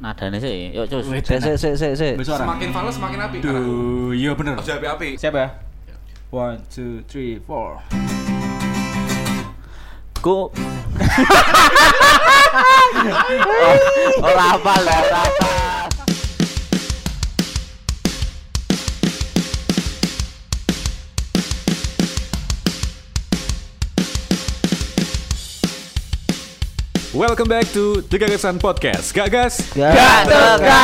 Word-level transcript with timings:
nadane 0.00 0.38
sih. 0.40 0.72
Yuk 0.74 0.86
cus. 0.90 1.06
Sik 1.26 1.40
sik 1.58 1.74
sik 1.76 1.92
sik 1.96 2.14
Semakin 2.22 2.70
fals 2.72 2.94
semakin 2.96 3.18
api. 3.26 3.36
Duh, 3.42 4.10
iya 4.14 4.32
bener. 4.34 4.54
Harus 4.58 4.70
api-api. 4.70 5.18
Siap 5.18 5.34
ya? 5.34 5.48
One, 6.30 6.60
two, 6.68 7.00
three, 7.08 7.40
four. 7.40 7.80
Ku 10.20 10.50
Ora 14.18 14.44
hafal, 14.52 14.82
ora 14.82 15.18
hafal. 15.24 15.77
Welcome 27.18 27.50
back 27.50 27.66
to 27.74 27.98
The 28.06 28.14
Gagasan 28.14 28.62
Podcast. 28.62 29.10
Gagas. 29.10 29.74
Gak 29.74 29.90
tekan. 30.30 30.78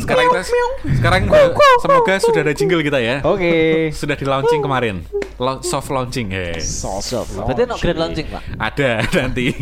Sekarang 0.00 0.24
kita 0.24 0.40
sekarang 0.96 1.28
semoga 1.84 2.14
sudah 2.16 2.40
ada 2.48 2.56
jingle 2.56 2.80
kita 2.80 2.96
ya. 2.96 3.20
Oke. 3.28 3.92
Sudah 3.92 4.16
di 4.16 4.24
launching 4.24 4.64
kemarin. 4.64 5.04
Lo- 5.36 5.60
soft 5.60 5.92
launching 5.92 6.32
ya. 6.32 6.56
Soft. 6.64 7.36
Berarti 7.36 7.68
no 7.68 7.76
grand 7.76 8.00
launching, 8.00 8.24
Pak. 8.32 8.40
Ada 8.56 9.04
nanti 9.28 9.52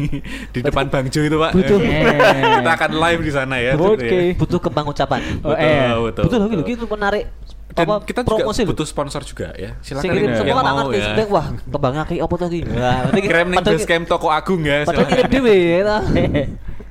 di 0.55 0.61
depan 0.63 0.87
Bang 0.87 1.11
Jo 1.11 1.27
itu, 1.27 1.35
Pak. 1.35 1.51
Butuh. 1.51 1.83
kita 2.63 2.71
akan 2.79 2.91
live 2.95 3.21
di 3.27 3.33
sana 3.35 3.59
ya. 3.59 3.75
Oke. 3.75 4.39
Butuh 4.39 4.63
kembang 4.63 4.87
ucapan. 4.87 5.19
Oh, 5.43 5.51
Betul, 5.51 5.67
eh. 5.67 5.99
betul. 6.07 6.25
Betul 6.31 6.39
lagi 6.47 6.63
gitu 6.63 6.87
menarik 6.87 7.27
Dan 7.71 7.87
apa 7.87 7.95
kita 8.03 8.21
juga 8.23 8.43
promosi 8.43 8.61
butuh 8.67 8.87
sponsor 8.87 9.23
juga 9.23 9.55
ya. 9.55 9.79
Silakan 9.79 10.05
kirim 10.05 10.23
yang 10.27 10.37
semua 10.37 10.61
mau 10.61 10.77
ngerti 10.83 10.99
ya. 10.99 11.25
wah 11.27 11.47
kembangnya 11.65 12.03
ki 12.05 12.17
apa 12.19 12.35
to 12.35 12.47
ki. 12.47 12.61
Wah, 12.67 12.99
berarti 13.07 13.21
Kirim 13.23 13.47
nih 13.47 13.57
padahal- 13.57 13.79
basecamp 13.79 14.05
toko 14.07 14.27
Agung 14.29 14.63
ya. 14.67 14.77
Padahal 14.83 15.07
kirim 15.07 15.27
dhewe 15.29 15.55
ya 15.55 15.79
ta. 15.87 15.97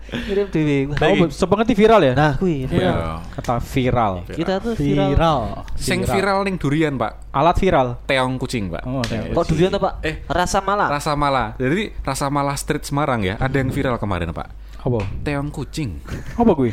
Kirim 0.10 0.48
dhewe. 0.50 0.90
Oh, 0.90 1.30
sepengerti 1.30 1.74
viral 1.78 2.02
ya? 2.02 2.14
Nah, 2.18 2.34
kuwi 2.34 2.66
Iya. 2.66 2.70
viral. 2.74 3.18
Kata 3.30 3.56
viral. 3.62 4.14
Kita 4.26 4.54
tuh 4.58 4.74
viral. 4.74 5.10
Viral. 5.14 5.42
Sing 5.78 6.00
viral 6.02 6.40
ning 6.42 6.58
durian, 6.58 6.98
Pak. 6.98 7.30
Alat 7.30 7.62
viral. 7.62 7.88
Teong 8.10 8.42
kucing, 8.42 8.74
Pak. 8.74 8.90
Oh, 8.90 9.06
teong 9.06 9.38
Kok 9.38 9.46
durian 9.54 9.70
tuh, 9.70 9.78
Pak? 9.78 9.94
Eh. 10.02 10.16
Rasa 10.26 10.66
malah. 10.66 10.90
Rasa 10.90 11.14
Mala. 11.14 11.54
Jadi 11.62 11.94
Rasa 12.02 12.26
Mala 12.34 12.58
Street 12.58 12.82
Semarang 12.82 13.22
ya, 13.22 13.38
ada 13.38 13.54
yang 13.54 13.70
viral 13.70 14.02
kemarin, 14.02 14.34
Pak. 14.34 14.50
Apa? 14.80 14.98
Teong 15.22 15.50
kucing. 15.50 16.00
Apa 16.34 16.52
gue? 16.56 16.72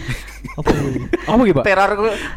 Apa 0.55 0.69
kuwi? 0.69 0.93
Apa 1.27 1.37
gue, 1.37 1.53
Pak? 1.53 1.65
Teror 1.67 1.91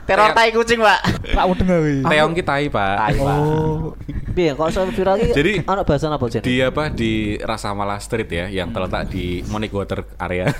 teror 0.03 0.30
tai 0.34 0.50
kucing, 0.50 0.80
Pak. 0.81 1.00
Tak 1.30 1.44
mau 1.45 1.53
dengar 1.53 1.78
gue. 1.80 2.02
Teong 2.02 2.31
kitai, 2.34 2.66
Pak. 2.67 2.94
Tai, 2.98 3.14
Pak. 3.16 3.36
Oh. 3.38 3.94
Piye 4.30 4.52
kok 4.52 4.67
soal 4.70 4.89
viral 4.89 5.14
ki? 5.16 5.30
Jadi- 5.30 5.58
anak 5.61 5.84
bahasa 5.86 6.09
apa, 6.09 6.26
Jen? 6.26 6.42
Di 6.42 6.59
apa 6.59 6.89
di 6.89 7.38
Rasa 7.38 7.70
Mala 7.72 7.98
Street 7.98 8.28
ya, 8.28 8.45
yang 8.48 8.70
terletak 8.70 9.08
di 9.08 9.39
Monic 9.45 9.70
Water 9.70 10.03
area. 10.17 10.50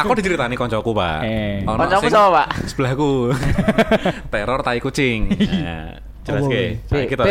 Aku 0.00 0.10
diceritani 0.14 0.54
koncoku, 0.54 0.90
Pak. 0.90 1.18
Eh. 1.24 1.54
Sing 2.00 2.08
sama, 2.08 2.28
Pak? 2.40 2.46
Sebelahku. 2.66 3.30
Teror 4.32 4.58
tai 4.62 4.78
kucing. 4.78 5.28
Nah, 5.28 5.98
jelas 6.24 6.40
Oh, 6.40 6.48
ke. 6.48 6.60
Pe- 6.84 7.06
kita. 7.06 7.22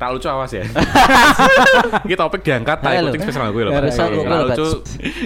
Tak 0.00 0.08
lucu 0.16 0.26
awas 0.32 0.48
ya. 0.48 0.64
Kita 2.08 2.24
topik 2.24 2.40
diangkat 2.40 2.80
tai 2.80 3.04
Halo. 3.04 3.12
kucing 3.12 3.20
spesial 3.20 3.52
gue 3.52 3.62
loh. 3.68 3.72
Kalau 3.76 4.48
lucu 4.48 4.66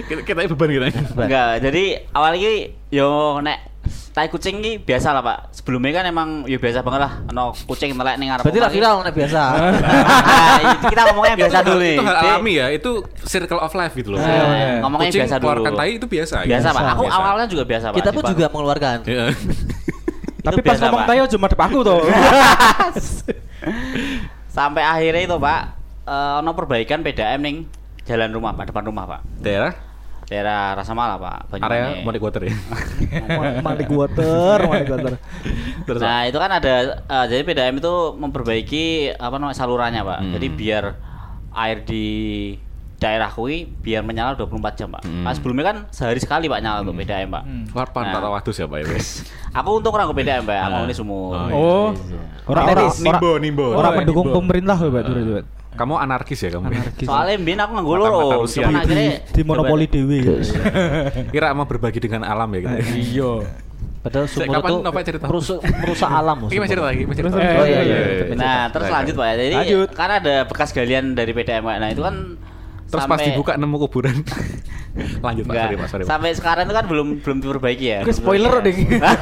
kita, 0.03 0.21
kita 0.27 0.39
beban 0.51 0.67
kita. 0.67 0.85
Enggak, 1.15 1.51
jadi 1.63 1.83
awal 2.11 2.35
ini 2.35 2.75
yo 2.91 3.39
nek 3.39 3.71
tai 4.11 4.27
kucing 4.27 4.59
ini 4.59 4.75
biasa 4.75 5.15
lah 5.15 5.23
pak. 5.23 5.55
Sebelumnya 5.55 5.95
kan 5.95 6.11
emang 6.11 6.29
yo 6.43 6.59
biasa 6.59 6.83
banget 6.83 7.07
lah. 7.07 7.23
Ono 7.31 7.55
kucing 7.63 7.95
telek 7.95 8.19
ning 8.19 8.27
ngarep. 8.35 8.43
Berarti 8.43 8.59
lah 8.59 8.67
omah 8.67 8.75
viral 8.75 8.95
nek 8.99 9.13
biasa. 9.15 9.41
Nah, 9.55 10.73
kita 10.91 11.01
ngomongnya 11.07 11.35
biasa 11.39 11.55
itu, 11.55 11.67
dulu 11.71 11.79
nih. 11.79 11.95
Itu 11.95 12.03
hal 12.03 12.17
alami 12.19 12.53
ya, 12.59 12.67
itu 12.75 12.91
circle 13.23 13.59
of 13.63 13.71
life 13.71 13.93
gitu 13.95 14.09
loh. 14.11 14.19
Iya, 14.19 14.27
iya. 14.27 14.67
Ngomongnya 14.83 15.07
Kucing 15.07 15.21
biasa 15.23 15.35
dulu. 15.39 15.43
keluarkan 15.47 15.71
tai 15.79 15.91
itu 15.95 16.07
biasa. 16.11 16.35
Biasa 16.43 16.67
pak. 16.75 16.83
Aku 16.99 17.03
Biasa. 17.07 17.15
awalnya 17.15 17.47
juga 17.47 17.63
biasa 17.63 17.85
pak. 17.95 17.97
Kita 18.03 18.09
pun 18.11 18.23
juga 18.27 18.45
mengeluarkan. 18.51 18.97
Iya. 19.07 19.25
Tapi 20.45 20.61
pas 20.61 20.75
biasa, 20.77 20.83
ngomong 20.91 21.03
tayo 21.07 21.23
cuma 21.31 21.45
dep 21.47 21.61
aku 21.63 21.79
tuh. 21.79 22.01
Sampai 24.55 24.87
akhirnya 24.87 25.27
itu 25.27 25.35
pak, 25.35 25.61
eh, 26.07 26.39
ono 26.39 26.55
perbaikan 26.55 27.03
PDAM 27.03 27.43
ning 27.43 27.67
jalan 28.07 28.31
rumah 28.31 28.55
pak, 28.55 28.71
depan 28.71 28.87
rumah 28.87 29.03
pak. 29.03 29.21
Daerah 29.43 29.75
Daerah 30.25 30.73
Rasa 30.73 30.95
Mala 30.95 31.19
pak. 31.19 31.53
area 31.59 31.91
Banyuwangi. 31.91 32.01
Monic 32.07 32.21
Water 32.23 32.41
ya. 32.47 32.55
Mandi 33.65 33.85
water, 33.85 34.57
mandi 34.65 34.89
water. 34.89 35.13
Terus 35.85 35.99
Nah 36.01 36.25
itu 36.25 36.37
kan 36.39 36.51
ada 36.55 37.03
eh, 37.03 37.25
jadi 37.29 37.41
PDAM 37.43 37.77
itu 37.83 37.95
memperbaiki 38.15 39.13
apa 39.19 39.35
namanya 39.37 39.59
salurannya 39.59 40.01
pak. 40.01 40.19
Hmm. 40.23 40.31
Jadi 40.39 40.47
biar 40.49 40.85
air 41.51 41.77
di 41.83 42.07
daerah 42.95 43.27
kui 43.27 43.67
biar 43.67 44.01
menyala 44.01 44.33
24 44.33 44.55
jam 44.75 44.87
pak. 44.87 45.03
Hmm. 45.03 45.21
Nah, 45.21 45.35
sebelumnya 45.35 45.65
kan 45.65 45.77
sehari 45.91 46.17
sekali 46.17 46.47
pak 46.47 46.59
nyala 46.59 46.79
tuh 46.81 46.95
PDAM 46.95 47.27
pak. 47.27 47.43
Hmm. 47.43 47.63
Warpan 47.69 48.03
Nah. 48.07 48.11
tak 48.17 48.31
wadus 48.31 48.55
ya 48.55 48.65
Pak 48.65 48.77
ya. 48.79 48.85
wes. 48.87 49.07
Aku 49.51 49.69
untung 49.75 49.91
orang 49.91 50.07
ke 50.07 50.15
PDAM 50.15 50.41
pak. 50.43 50.59
Aku 50.61 50.75
Ah. 50.75 50.85
ini 50.85 50.93
sumur. 50.95 51.31
Oh, 51.31 51.45
iya. 51.45 51.53
Oh. 51.53 51.87
Orang 52.45 52.63
orang 52.65 52.87
Nimbo, 52.97 53.31
nimbo. 53.37 53.65
orang 53.73 53.91
Oh, 53.91 53.97
mendukung 53.99 54.25
nimbo. 54.25 54.37
pemerintah 54.39 54.77
loh, 54.79 54.89
Pak. 54.89 55.03
Kamu 55.75 55.93
anarkis 55.99 56.39
ya 56.39 56.49
kamu. 56.49 56.71
Anarkis. 56.71 57.03
Soalnya 57.03 57.35
mbien 57.35 57.59
aku 57.59 57.71
nggak 57.75 57.85
loro. 57.85 58.19
Cuman 58.47 58.71
Di- 58.71 58.79
akhirnya 58.79 59.07
di 59.27 59.41
monopoli 59.43 59.85
dewi. 59.91 60.19
Kira 61.35 61.51
mau 61.51 61.67
berbagi 61.67 61.99
dengan 61.99 62.23
alam 62.23 62.47
ya 62.55 62.59
gitu. 62.63 62.75
Iya. 62.95 63.31
Padahal 63.99 64.29
sumur 64.29 64.55
itu 64.55 65.01
cerita? 65.03 65.25
merusak 65.25 65.59
merusak 65.81 66.07
alam. 66.07 66.37
Iki 66.45 66.59
masih 66.61 66.71
cerita 66.71 66.85
lagi, 66.85 67.03
masih 67.03 67.21
cerita. 67.25 67.37
Oh 67.41 67.65
iya 67.65 67.81
iya. 67.81 67.97
iya. 68.21 68.35
Nah, 68.37 68.69
terus 68.69 68.87
lanjut 68.87 69.13
Pak 69.17 69.25
ya. 69.25 69.33
Jadi 69.35 69.55
Lanjut. 69.57 69.87
kan 69.91 70.09
ada 70.13 70.35
bekas 70.45 70.69
galian 70.71 71.05
dari 71.11 71.31
PDAM 71.33 71.65
Pak. 71.65 71.75
Nah, 71.81 71.89
itu 71.89 72.01
kan 72.05 72.15
Terus 72.85 73.01
pas 73.01 73.17
sampai- 73.17 73.27
dibuka 73.27 73.57
nemu 73.57 73.75
kuburan. 73.81 74.15
Lanjut 75.25 75.43
Pak, 75.43 75.55
sorry 75.57 75.75
Pak, 75.75 75.87
sorry 75.91 76.03
Pak. 76.05 76.09
Sampai 76.09 76.31
sekarang 76.31 76.63
itu 76.63 76.75
kan 76.77 76.85
belum 76.87 77.07
belum 77.19 77.37
diperbaiki 77.43 77.85
ya. 77.85 77.99
Oke, 77.99 78.15
spoiler 78.15 78.63
deh. 78.63 78.71
Hah? 79.03 79.17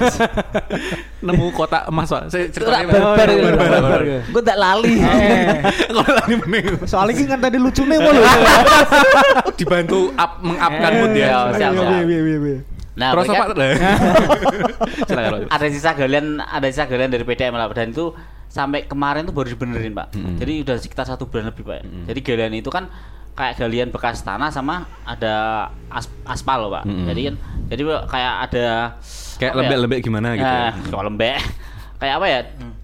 Nemu 1.18 1.50
kotak 1.50 1.90
emas 1.90 2.14
Pak. 2.14 2.30
Saya 2.30 2.46
ceritanya 2.52 2.86
barbar 2.86 3.18
barbar, 3.18 3.54
barbar. 3.58 3.82
barbar. 3.82 4.02
Gue 4.30 4.42
tak 4.46 4.58
lali. 4.60 4.96
Kalau 5.90 6.04
meneng 6.46 6.66
Soalnya 6.86 7.26
kan 7.26 7.40
tadi 7.42 7.58
lucunya 7.58 7.98
mau 7.98 8.12
loh. 8.14 8.24
dibantu 9.58 10.00
up 10.14 10.32
mengupkan 10.40 10.92
mood 10.94 11.14
ya. 11.16 11.28
siap, 11.56 11.72
siap. 11.74 11.98
Nah, 12.94 13.10
Terus 13.18 13.26
apa? 13.34 13.44
Silakan 15.10 15.50
ada 15.50 15.66
sisa 15.70 15.92
galian 15.98 16.26
ada 16.38 16.66
sisa 16.70 16.86
galian 16.86 17.10
dari 17.10 17.26
PDM 17.26 17.58
lah 17.58 17.66
dan 17.74 17.90
itu 17.90 18.14
sampai 18.46 18.86
kemarin 18.86 19.26
tuh 19.26 19.34
baru 19.34 19.50
dibenerin 19.50 19.98
pak 19.98 20.14
Mm-mm. 20.14 20.38
jadi 20.38 20.62
udah 20.62 20.76
sekitar 20.78 21.10
satu 21.10 21.26
bulan 21.26 21.50
lebih 21.50 21.66
pak 21.66 21.82
jadi 22.06 22.20
galian 22.22 22.54
itu 22.54 22.70
kan 22.70 22.86
kayak 23.34 23.54
galian 23.58 23.90
bekas 23.90 24.22
tanah 24.22 24.50
sama 24.50 24.86
ada 25.04 25.34
as- 25.88 26.12
aspal 26.24 26.62
loh 26.62 26.72
pak 26.72 26.84
Mm-mm. 26.84 27.06
jadi 27.06 27.22
kan 27.24 27.36
jadi 27.68 27.82
kayak 28.06 28.34
ada 28.44 28.66
Kayak 29.34 29.52
ya? 29.52 29.58
lembek-lembek 29.58 30.00
gimana 30.00 30.28
gitu. 30.34 30.46
Nah, 30.46 30.72
kalau 30.88 31.04
lembek 31.10 31.42
kayak 32.00 32.14
apa 32.16 32.26
ya 32.26 32.40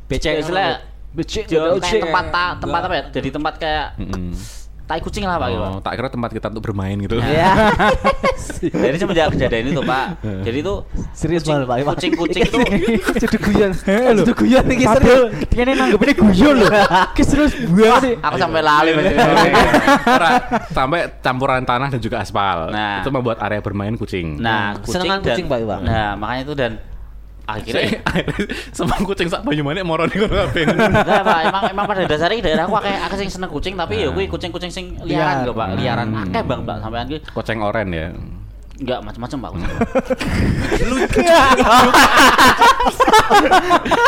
Becek. 0.08 0.34
istilah 0.42 0.82
Becek. 1.12 1.46
kayak 1.48 2.02
tempat 2.02 2.26
ta- 2.30 2.56
tempat 2.58 2.82
apa 2.84 2.94
ya 2.94 3.04
jadi 3.12 3.30
tempat 3.30 3.54
kayak 3.56 3.86
Mm-mm. 3.98 4.34
Tai 4.90 5.00
kucing 5.06 5.22
lah 5.22 5.38
pak 5.38 5.54
gitu 5.54 5.62
Oh, 5.62 5.78
tak 5.86 5.94
kira 6.02 6.10
tempat 6.10 6.34
kita 6.34 6.50
untuk 6.50 6.66
bermain 6.66 6.98
gitu. 6.98 7.22
Iya. 7.22 7.70
jadi 8.84 8.98
semenjak 8.98 9.38
kejadian 9.38 9.70
itu 9.70 9.82
pak 9.86 10.18
jadi 10.42 10.58
itu 10.66 10.74
Serius 11.14 11.46
kucing, 11.46 11.68
banget, 11.68 11.86
Pak. 11.86 11.96
kucing 12.00 12.12
kucing 12.18 12.42
itu 12.48 12.58
Jadi 13.22 13.38
guyon. 13.38 13.72
Jadi 14.24 14.34
guyon 14.34 14.66
iki 14.72 14.86
serius. 14.88 14.96
Padahal 14.96 15.24
kayaknya 15.52 15.74
nanggepinnya 15.76 16.16
guyon 16.16 16.56
loh. 16.64 16.72
Ki 17.18 17.24
serius 17.28 17.54
buah 17.68 18.00
nih. 18.02 18.14
aku 18.24 18.36
sampai 18.40 18.62
lali. 18.64 18.92
Ora, 20.08 20.30
sampai 20.72 21.00
campuran 21.20 21.62
tanah 21.68 21.88
dan 21.92 22.00
juga 22.00 22.24
aspal. 22.24 22.72
Nah. 22.72 23.04
Itu 23.04 23.12
membuat 23.12 23.44
area 23.44 23.60
bermain 23.60 23.94
kucing. 24.00 24.40
Nah, 24.40 24.80
Kesenangan 24.80 25.20
kucing, 25.28 25.46
Pak, 25.52 25.60
Iwan. 25.60 25.82
Nah, 25.84 26.16
makanya 26.16 26.42
itu 26.48 26.54
dan 26.56 26.72
akhirnya 27.52 28.00
semua 28.78 28.98
kucing 29.00 29.26
sak 29.26 29.42
Banyumanik 29.42 29.82
moro 29.82 30.04
ning 30.04 30.20
kono 30.20 30.36
kabeh. 30.44 30.64
enggak 30.66 31.22
Pak, 31.22 31.40
emang 31.46 31.64
emang 31.68 31.86
pada 31.86 32.02
dasarnya 32.04 32.40
daerahku 32.42 32.76
akeh 32.76 32.94
akeh 33.02 33.18
sing 33.18 33.30
seneng 33.30 33.50
kucing 33.50 33.74
tapi 33.74 33.98
ya 33.98 34.08
Nah. 34.08 34.14
kuwi 34.14 34.26
kucing-kucing 34.28 34.70
sing 34.70 34.86
liaran 35.00 35.42
Liar. 35.42 35.48
kok 35.48 35.56
Pak, 35.56 35.68
liaran 35.76 36.08
akeh 36.20 36.42
Bang, 36.44 36.62
Pak, 36.64 36.78
sampean 36.80 37.06
ki 37.08 37.18
Koceng 37.30 37.60
oren 37.60 37.88
ya. 37.90 38.08
enggak 38.76 39.00
macam-macam 39.02 39.38
Pak. 39.42 39.52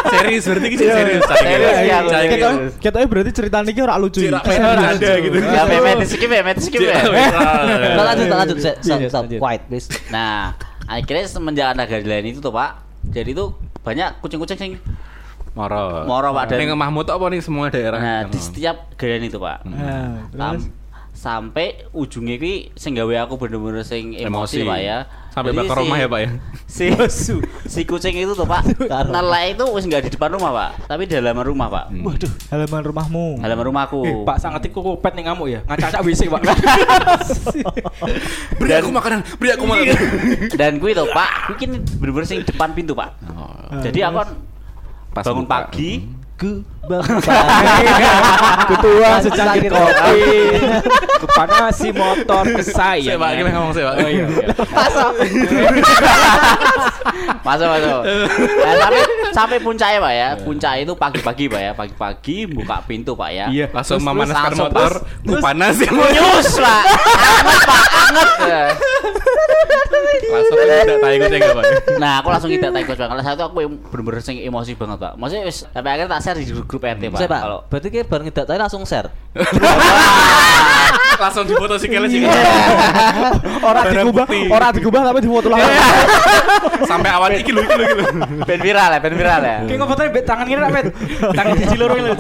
serius 0.10 0.44
berarti 0.46 0.68
ki 0.68 0.78
Iya. 0.78 0.94
serius. 0.94 1.24
Serius, 1.28 1.76
iya, 1.82 1.98
kira- 2.00 2.30
Kita 2.30 2.48
kita 2.80 2.98
berarti 3.04 3.32
ceritanya 3.34 3.68
ini 3.68 3.82
orang 3.82 3.98
lucu. 4.00 4.20
Ora 4.24 4.40
ada 4.42 5.12
gitu. 5.18 5.38
Ya 5.38 5.64
memet 5.66 6.00
skip 6.06 6.24
ya, 6.24 6.40
memet 6.40 6.58
skip 6.60 6.80
ya. 6.80 7.00
Kita 7.04 8.02
lanjut, 8.02 8.26
kita 8.26 8.38
lanjut. 8.38 8.58
Stop, 8.60 8.76
Iya, 8.82 9.08
lanjut. 9.10 9.40
quiet, 9.40 9.62
please. 9.68 9.88
Nah, 10.08 10.56
akhirnya 10.86 11.26
semenjak 11.26 11.68
ada 11.70 11.84
gadilan 11.86 12.26
itu 12.26 12.40
tuh 12.40 12.52
Pak. 12.52 12.91
Jadi 13.04 13.34
tuh 13.34 13.58
banyak 13.82 14.22
kucing-kucing 14.22 14.58
sing 14.58 14.72
Moro. 15.52 16.08
Moro, 16.08 16.32
Pak, 16.32 16.48
dan- 16.48 16.64
Ning 16.64 16.72
Mahmud 16.72 17.04
apa 17.04 17.26
nih 17.28 17.44
semua 17.44 17.68
daerah? 17.68 18.00
nah 18.00 18.20
di 18.24 18.40
setiap 18.40 18.96
gadilan 18.96 19.28
itu 19.28 19.36
Pak. 19.36 19.58
Nah, 19.68 20.32
terus 20.32 20.72
sampai 21.22 21.86
ujungnya 21.94 22.42
ki 22.42 22.74
sing 22.74 22.98
gawe 22.98 23.30
aku 23.30 23.38
bener-bener 23.38 23.86
sing 23.86 24.18
emosi, 24.18 24.66
Pak 24.66 24.80
ya. 24.82 25.06
Sampai 25.30 25.54
bakar 25.54 25.78
si- 25.78 25.82
rumah 25.86 25.98
ya, 26.02 26.08
Pak 26.10 26.20
ya. 26.26 26.30
Si, 26.66 26.86
si 27.70 27.82
kucing 27.86 28.18
itu 28.18 28.34
tuh 28.34 28.50
Pak, 28.50 28.66
nelek 29.14 29.54
itu 29.54 29.66
wis 29.70 29.86
nggak 29.86 30.10
di 30.10 30.18
depan 30.18 30.34
rumah 30.34 30.50
Pak, 30.50 30.90
tapi 30.90 31.06
di 31.06 31.14
halaman 31.14 31.46
rumah 31.46 31.70
Pak. 31.70 31.86
Hmm. 31.94 32.10
Waduh, 32.10 32.34
halaman 32.50 32.82
rumahmu. 32.90 33.26
Halaman 33.38 33.66
rumahku. 33.70 34.02
Eh, 34.02 34.16
Pak 34.26 34.38
sangat 34.42 34.66
iku 34.66 34.82
kopet 34.82 35.14
ning 35.14 35.30
ngamuk 35.30 35.54
ya. 35.54 35.62
Ngacak-ngacak 35.70 36.02
WC, 36.02 36.22
Pak. 36.26 36.42
Beri 38.58 38.74
aku 38.82 38.90
makanan, 38.90 39.20
beri 39.38 39.50
aku 39.54 39.64
makanan. 39.70 39.98
Dan 40.60 40.82
gue 40.82 40.90
itu 40.90 41.06
Pak, 41.06 41.54
kini 41.62 41.78
bener-bener 42.02 42.26
sing 42.26 42.42
depan 42.42 42.74
pintu 42.74 42.98
Pak. 42.98 43.14
Jadi 43.86 44.02
aku 44.02 44.26
kan 44.26 44.30
Pas 45.12 45.28
bangun 45.28 45.46
pagi, 45.46 46.08
Ku 46.42 46.66
bangsa. 46.92 47.32
Ketua 48.72 49.10
secangkir 49.24 49.72
Sakit 49.72 49.72
kopi. 49.72 50.20
Kepanasi 51.22 51.88
motor 51.96 52.44
ke 52.50 52.64
saya. 52.66 53.14
Pak, 53.16 53.30
gimana 53.38 53.56
ngomong 53.62 53.74
saya 53.76 53.86
Pak? 53.92 53.96
Oh 54.02 54.10
iya. 54.10 54.26
iya. 54.28 54.54
masuk 57.48 57.68
masuk. 57.68 58.02
Nah, 58.62 58.74
sampai 58.78 59.02
sampai 59.32 59.58
puncaknya 59.62 60.00
Pak 60.02 60.14
ya, 60.14 60.30
puncak 60.42 60.74
itu 60.82 60.94
pagi-pagi 60.94 61.46
Pak 61.50 61.62
ya, 61.62 61.72
pagi-pagi 61.74 62.38
buka 62.50 62.78
pintu 62.86 63.14
Pak 63.18 63.30
ya. 63.32 63.46
Iya. 63.50 63.66
Langsung 63.72 63.98
Terus- 64.02 64.08
memanaskan 64.08 64.52
langsung 64.52 64.70
motor, 64.70 64.92
panas 65.42 65.76
ya. 65.80 65.92
Nyus 66.16 66.50
Pak, 66.60 66.84
anget 66.86 67.60
Pak, 67.66 67.82
anget. 67.92 68.30
Langsung 70.32 70.56
tidak 70.56 70.86
tahu 71.02 71.12
ya, 71.36 71.52
Pak. 71.52 71.66
Nah, 72.00 72.14
aku 72.24 72.28
langsung 72.32 72.50
tidak 72.52 72.72
tahu 72.72 72.84
Pak. 72.88 73.08
Kalau 73.12 73.24
satu 73.24 73.42
aku 73.52 73.54
bener-bener 73.92 74.22
sing 74.24 74.38
emosi 74.40 74.72
banget 74.80 74.98
Pak. 75.02 75.14
Maksudnya 75.20 75.44
wis 75.48 75.58
sampai 75.68 75.90
akhirnya 75.92 76.10
tak 76.12 76.22
share 76.24 76.38
di 76.40 76.46
grup, 76.48 76.81
grup 76.82 76.98
RT 76.98 77.04
Pak. 77.14 77.20
Saya 77.22 77.30
Pak, 77.30 77.42
Kalau 77.46 77.60
berarti 77.70 77.88
kayak 77.94 78.08
bareng 78.10 78.28
tidak 78.34 78.46
tahu 78.50 78.58
langsung 78.58 78.82
share. 78.90 79.10
Langsung 81.22 81.46
difoto 81.46 81.78
sikilnya 81.78 82.10
sih. 82.10 82.26
Orang 83.70 83.84
digubah, 83.94 84.26
orang 84.26 84.72
digubah 84.74 85.02
tapi 85.06 85.20
difoto 85.22 85.54
lagi. 85.54 85.70
Sampai 86.90 87.14
awal 87.14 87.38
iki 87.38 87.54
lho 87.54 87.62
iki 87.62 87.76
lho 87.78 87.84
iki 87.86 87.96
lho. 88.02 88.06
ben 88.42 88.58
viral 88.58 88.90
ya, 88.90 89.00
ben 89.00 89.14
viral 89.14 89.42
ya. 89.46 89.58
Kayak 89.70 89.80
ngefotone 89.86 90.10
bet 90.10 90.26
tangan 90.26 90.46
kiri 90.50 90.60
bet. 90.74 90.86
Tangan 91.38 91.54
siji 91.62 91.78
loro 91.78 91.94
lho. 91.94 92.18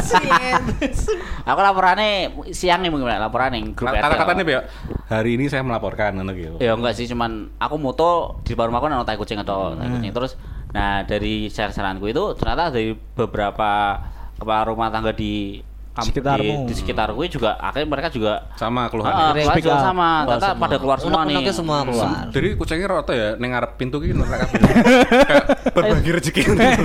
Aku 1.49 1.59
laporannya 1.65 2.29
siang 2.53 2.85
nih 2.85 2.93
mungkin 2.93 3.09
laporan 3.09 3.57
nih 3.57 3.73
grup 3.73 3.89
RT. 3.89 4.05
Kata-katanya 4.05 4.43
Pak. 4.45 4.53
ya, 4.53 4.61
hari 5.09 5.29
ini 5.33 5.49
saya 5.49 5.65
melaporkan 5.65 6.21
ngono 6.21 6.31
gitu. 6.37 6.61
Ya 6.61 6.77
enggak 6.77 6.93
sih, 6.93 7.09
cuman 7.09 7.49
aku 7.57 7.75
moto 7.81 8.37
di 8.45 8.53
depan 8.53 8.69
rumahku 8.69 8.85
ada 8.85 9.01
tai 9.01 9.17
kucing 9.17 9.41
atau 9.41 9.73
tai 9.73 9.89
kucing 9.89 10.13
terus. 10.13 10.37
Nah 10.77 11.03
dari 11.03 11.49
share-shareanku 11.49 12.05
itu 12.05 12.37
ternyata 12.37 12.69
dari 12.69 12.93
beberapa 12.93 13.97
kepala 14.41 14.61
rumah 14.65 14.89
tangga 14.89 15.13
di 15.13 15.61
kam- 15.91 16.07
Sekitarmu. 16.07 16.63
di, 16.63 16.67
di 16.67 16.73
sekitarku 16.73 17.19
juga 17.29 17.59
akhirnya 17.59 17.83
mereka 17.85 18.07
juga 18.09 18.47
Sama 18.55 18.81
Ah, 18.81 18.87
keluhannya. 18.87 19.23
keluar 19.35 19.45
Speak 19.51 19.63
juga 19.63 19.77
sama, 19.81 20.09
ternyata 20.23 20.47
semua. 20.47 20.61
pada 20.61 20.75
keluar 20.77 20.97
semua 20.97 21.21
nih. 21.21 21.35
Semua 21.51 21.77
keluar. 21.83 22.07
Jadi 22.31 22.47
kucingnya 22.55 22.87
rata 22.89 23.11
ya 23.11 23.27
ning 23.35 23.49
ngarep 23.51 23.71
pintu 23.75 23.99
ki 23.99 24.09
nolak 24.11 24.39
kabeh. 24.41 24.59
Kayak 25.29 25.45
berbagi 25.69 26.11
rezeki. 26.11 26.41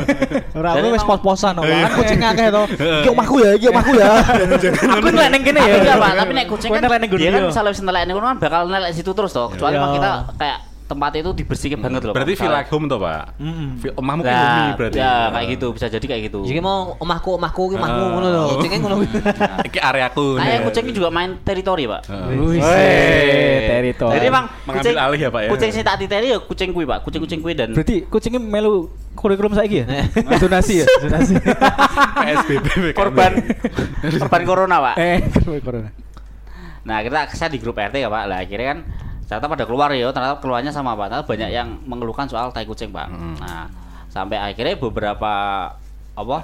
Ora 0.58 0.68
aku 0.70 0.86
wis 0.86 0.98
emang- 0.98 1.08
pos-posan 1.08 1.52
kok. 1.54 1.64
Kan 1.64 1.92
kucing 1.94 2.20
akeh 2.20 2.46
to. 2.50 2.62
Iki 3.00 3.08
omahku 3.08 3.36
ya, 3.38 3.50
iki 3.54 3.66
omahku 3.68 3.92
ya. 3.94 4.08
Aku 4.92 5.08
nelek 5.08 5.30
ning 5.30 5.42
kene 5.44 5.60
ya. 5.60 5.74
Iya, 5.78 5.94
Pak, 5.96 6.12
tapi 6.18 6.32
nek 6.34 6.46
kucing 6.46 6.70
kan 6.70 6.82
nelek 6.82 6.98
ning 6.98 7.10
dia 7.12 7.30
kan 7.30 7.42
misalnya 7.46 7.70
bisa 7.70 7.82
nelek 7.84 8.02
ning 8.04 8.14
kono 8.14 8.26
kan 8.26 8.38
bakal 8.38 8.60
nelek 8.66 8.90
situ 8.90 9.10
terus 9.12 9.30
toh. 9.30 9.48
Kecuali 9.48 9.76
Iya. 9.76 9.86
kita 9.94 10.10
kayak 10.36 10.58
tempat 10.86 11.18
itu 11.18 11.30
dibersihkan 11.34 11.78
banget 11.78 12.06
loh. 12.06 12.14
Pak. 12.14 12.22
Berarti 12.22 12.34
feel 12.34 12.48
like 12.48 12.70
home 12.70 12.86
tuh, 12.86 12.98
Pak. 12.98 13.34
Mm-mm. 13.36 13.68
Feel- 13.78 13.96
Omahmu 13.98 14.22
Nah, 14.22 14.78
berarti. 14.78 14.96
ya 14.96 15.28
kayak 15.28 15.46
gitu, 15.58 15.66
bisa 15.74 15.86
jadi 15.86 16.06
kayak 16.06 16.22
gitu. 16.30 16.40
Jadi 16.46 16.60
mau 16.62 16.94
omahku, 16.96 17.34
omahku, 17.34 17.74
omahmu 17.74 18.02
Ah. 18.02 18.10
ngono 18.14 18.28
lho. 18.30 18.44
Kucingnya 18.54 18.78
ngono. 18.80 18.96
Iki 19.66 19.78
areaku. 19.78 20.26
Kayak 20.38 20.60
kucing 20.64 20.84
ini 20.86 20.94
juga 20.94 21.08
main 21.10 21.30
teritori, 21.42 21.84
Pak. 21.84 22.00
Heeh. 22.06 22.38
Wih, 22.38 22.60
teritori. 23.66 24.14
Jadi 24.14 24.26
emang 24.26 24.44
Mengambil 24.62 24.98
alih 24.98 25.20
ya, 25.20 25.30
Pak, 25.30 25.40
ya? 25.42 25.50
Kucing 25.50 25.70
sing 25.70 25.82
tak 25.82 25.96
titeni 25.98 26.26
ya 26.30 26.38
kucing 26.38 26.70
kuwi, 26.70 26.86
Pak. 26.86 26.98
Kucing-kucing 27.02 27.38
kuwi 27.40 27.54
dan 27.54 27.74
Berarti 27.74 28.06
kucingnya 28.06 28.38
melu 28.38 28.86
kurikulum 29.12 29.52
saiki 29.52 29.82
ya? 29.82 29.86
Zonasi 30.38 30.82
ya, 30.82 30.86
zonasi. 31.00 31.34
PSBB 32.22 32.66
korban 32.98 33.32
korban 34.18 34.42
corona, 34.44 34.76
Pak. 34.82 34.94
Eh, 34.96 35.18
corona. 35.60 35.90
Nah, 36.86 37.02
kita 37.02 37.26
saya 37.32 37.50
di 37.50 37.58
grup 37.58 37.74
RT 37.74 37.98
ya, 37.98 38.06
Pak. 38.06 38.22
Lah 38.24 38.38
akhirnya 38.38 38.66
kan 38.70 38.78
ternyata 39.26 39.46
pada 39.50 39.64
keluar 39.66 39.90
ya, 39.90 40.08
ternyata 40.14 40.38
keluarnya 40.38 40.70
sama 40.70 40.94
Pak. 40.94 41.06
Ternyata 41.10 41.26
banyak 41.26 41.50
yang 41.50 41.68
mengeluhkan 41.84 42.30
soal 42.30 42.54
tai 42.54 42.66
kucing, 42.66 42.94
Pak. 42.94 43.10
Nah, 43.42 43.66
sampai 44.10 44.38
akhirnya 44.38 44.78
beberapa 44.78 45.32
apa 46.16 46.38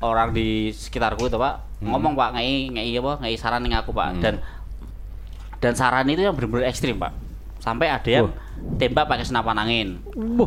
orang 0.00 0.32
di 0.32 0.72
sekitarku 0.72 1.28
itu, 1.28 1.36
Pak, 1.36 1.84
ngomong 1.84 2.16
Pak, 2.16 2.36
ngei 2.36 2.72
ngei 2.72 2.92
apa, 3.00 3.12
ngei 3.24 3.36
saran 3.36 3.64
ning 3.64 3.76
aku, 3.76 3.92
Pak. 3.92 4.20
Dan 4.20 4.40
dan 5.60 5.72
saran 5.76 6.08
itu 6.08 6.24
yang 6.24 6.32
benar-benar 6.32 6.68
ekstrim, 6.68 6.96
Pak. 6.96 7.12
Sampai 7.60 7.92
ada 7.92 8.08
yang 8.08 8.32
tembak 8.80 9.04
pakai 9.08 9.28
senapan 9.28 9.56
angin. 9.60 9.88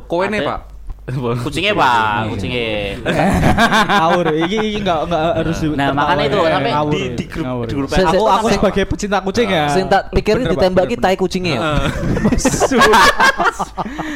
Kowe 0.10 0.26
nih, 0.26 0.42
Pak. 0.42 0.73
Kucingnya, 1.04 1.76
Pak, 1.76 2.32
kucingnya. 2.32 2.96
Ngawur, 4.00 4.26
iki 4.40 4.56
iki 4.56 4.80
enggak 4.80 5.04
enggak 5.04 5.22
harus 5.36 5.58
di- 5.60 5.76
Nah, 5.76 5.92
makanya 5.92 6.24
itu 6.26 6.38
Ngawur. 6.40 6.92
di, 6.96 7.02
di 7.12 7.26
grup 7.28 7.46
di 7.68 7.74
grup 7.76 7.90
Aku 7.92 8.24
aku 8.24 8.48
se- 8.48 8.56
sebagai 8.56 8.84
pecinta 8.88 9.20
kucing 9.20 9.52
ya. 9.52 9.68
Sing 9.68 9.86
tak 9.86 10.08
pikir 10.10 10.40
Bener, 10.40 10.48
Pak, 10.48 10.54
ditembak 10.56 10.84
ki 10.86 10.96
bener, 10.96 11.04
tai 11.04 11.16
kucingnya 11.20 11.52
ya. 11.52 11.62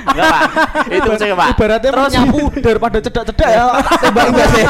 Enggak, 0.07 0.27
Pak. 0.31 0.41
Itu 0.87 1.07
kucingnya, 1.11 1.35
Pak. 1.35 1.47
Ibaratnya 1.51 1.91
Terus 1.91 2.11
nyapu 2.15 2.39
daripada 2.55 2.97
cedak-cedak 3.03 3.49
ya. 3.49 3.65
Tembak 3.99 4.25
enggak 4.31 4.47
sih? 4.47 4.65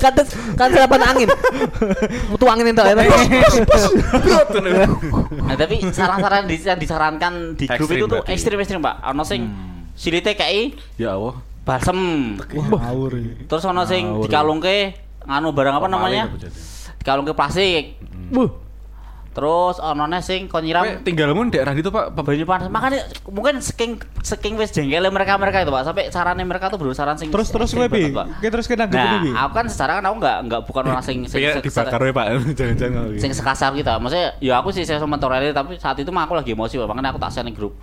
kan 0.00 0.14
kan 0.54 0.68
serapan 0.70 1.00
angin. 1.04 1.28
Mutu 2.30 2.46
angin 2.46 2.70
entuk 2.70 2.86
ya. 2.86 2.94
Nah, 5.42 5.54
tapi 5.58 5.76
saran-saran 5.90 6.46
di, 6.46 6.56
yang 6.56 6.78
disarankan 6.78 7.32
di 7.52 7.66
grup 7.66 7.74
Ekstrim 7.82 7.98
itu 7.98 8.06
tuh 8.06 8.16
berarti. 8.16 8.30
ekstrim-ekstrim, 8.30 8.78
Pak. 8.78 8.94
Ono 9.10 9.22
sing 9.26 9.42
silite 10.00 10.32
KI 10.32 10.72
Ya 10.96 11.12
Allah. 11.12 11.36
balsem. 11.60 12.00
Ngawur. 12.40 13.20
Terus 13.44 13.64
ono 13.68 13.84
sing 13.84 14.16
dikalungke 14.24 14.96
nganu 15.28 15.52
barang 15.52 15.76
apa 15.76 15.86
namanya? 15.92 16.24
Dikalungke 16.96 17.36
plastik. 17.36 18.00
Wuh, 18.32 18.48
Terus 19.30 19.78
ono 19.78 20.10
sing 20.18 20.50
kon 20.50 20.58
Kowe 20.58 20.66
nyiram 20.66 21.06
tinggalmu 21.06 21.46
di 21.46 21.54
daerah 21.54 21.70
itu, 21.70 21.86
Pak. 21.86 22.18
Banyu 22.18 22.42
panas. 22.42 22.66
Makanya 22.66 23.06
mungkin 23.30 23.62
saking 23.62 24.02
saking 24.26 24.58
wis 24.58 24.74
jengkel 24.74 25.06
mereka-mereka 25.06 25.62
itu, 25.62 25.70
Pak. 25.70 25.86
Sampai 25.86 26.10
sarannya 26.10 26.42
mereka 26.42 26.66
tuh 26.66 26.82
berusaha 26.82 27.06
saran 27.06 27.14
sing 27.14 27.30
terus 27.30 27.54
terus 27.54 27.70
kowe. 27.70 27.86
Oke 27.86 28.48
terus 28.50 28.66
kena 28.66 28.90
gitu 28.90 28.98
bi. 29.22 29.30
Nah, 29.30 29.46
aku 29.46 29.54
kan 29.54 29.66
secara 29.70 30.02
kan 30.02 30.10
aku 30.10 30.16
enggak 30.18 30.36
enggak 30.42 30.60
bukan 30.66 30.82
orang 30.90 31.04
sing 31.06 31.22
sing 31.30 31.46
dibakar 31.62 32.00
ya, 32.02 32.10
Pak. 32.10 32.26
Jangan-jangan. 32.58 33.02
sing 33.22 33.30
sekasar 33.30 33.70
kita. 33.78 34.02
Maksudnya 34.02 34.34
ya 34.42 34.58
aku 34.58 34.74
sih 34.74 34.82
saya 34.82 34.98
mentolerir 35.06 35.54
tapi 35.54 35.78
saat 35.78 35.94
itu 36.02 36.10
mah 36.10 36.26
aku 36.26 36.34
lagi 36.34 36.50
emosi, 36.50 36.82
Pak. 36.82 36.88
Makanya 36.90 37.14
aku 37.14 37.22
tak 37.22 37.30
share 37.30 37.46
grup 37.54 37.78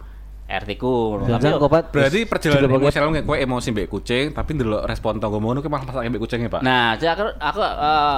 RT 0.48 0.80
ku. 0.80 1.20
Jangan 1.28 1.60
kopat. 1.60 1.92
Berarti 1.92 2.24
perjalanan 2.24 2.72
emosional 2.72 3.12
kayak 3.12 3.28
kowe 3.28 3.36
emosi 3.36 3.68
mbek 3.76 3.92
kucing, 3.92 4.32
tapi 4.32 4.56
ndelok 4.56 4.88
respon 4.88 5.20
tanggomu 5.20 5.52
ngono 5.52 5.60
ki 5.60 5.68
malah 5.68 5.84
masak 5.84 6.08
mbek 6.08 6.24
kucingnya, 6.24 6.48
Pak. 6.48 6.64
Nah, 6.64 6.96
jadi 6.96 7.20
aku 7.20 7.24
aku 7.36 7.60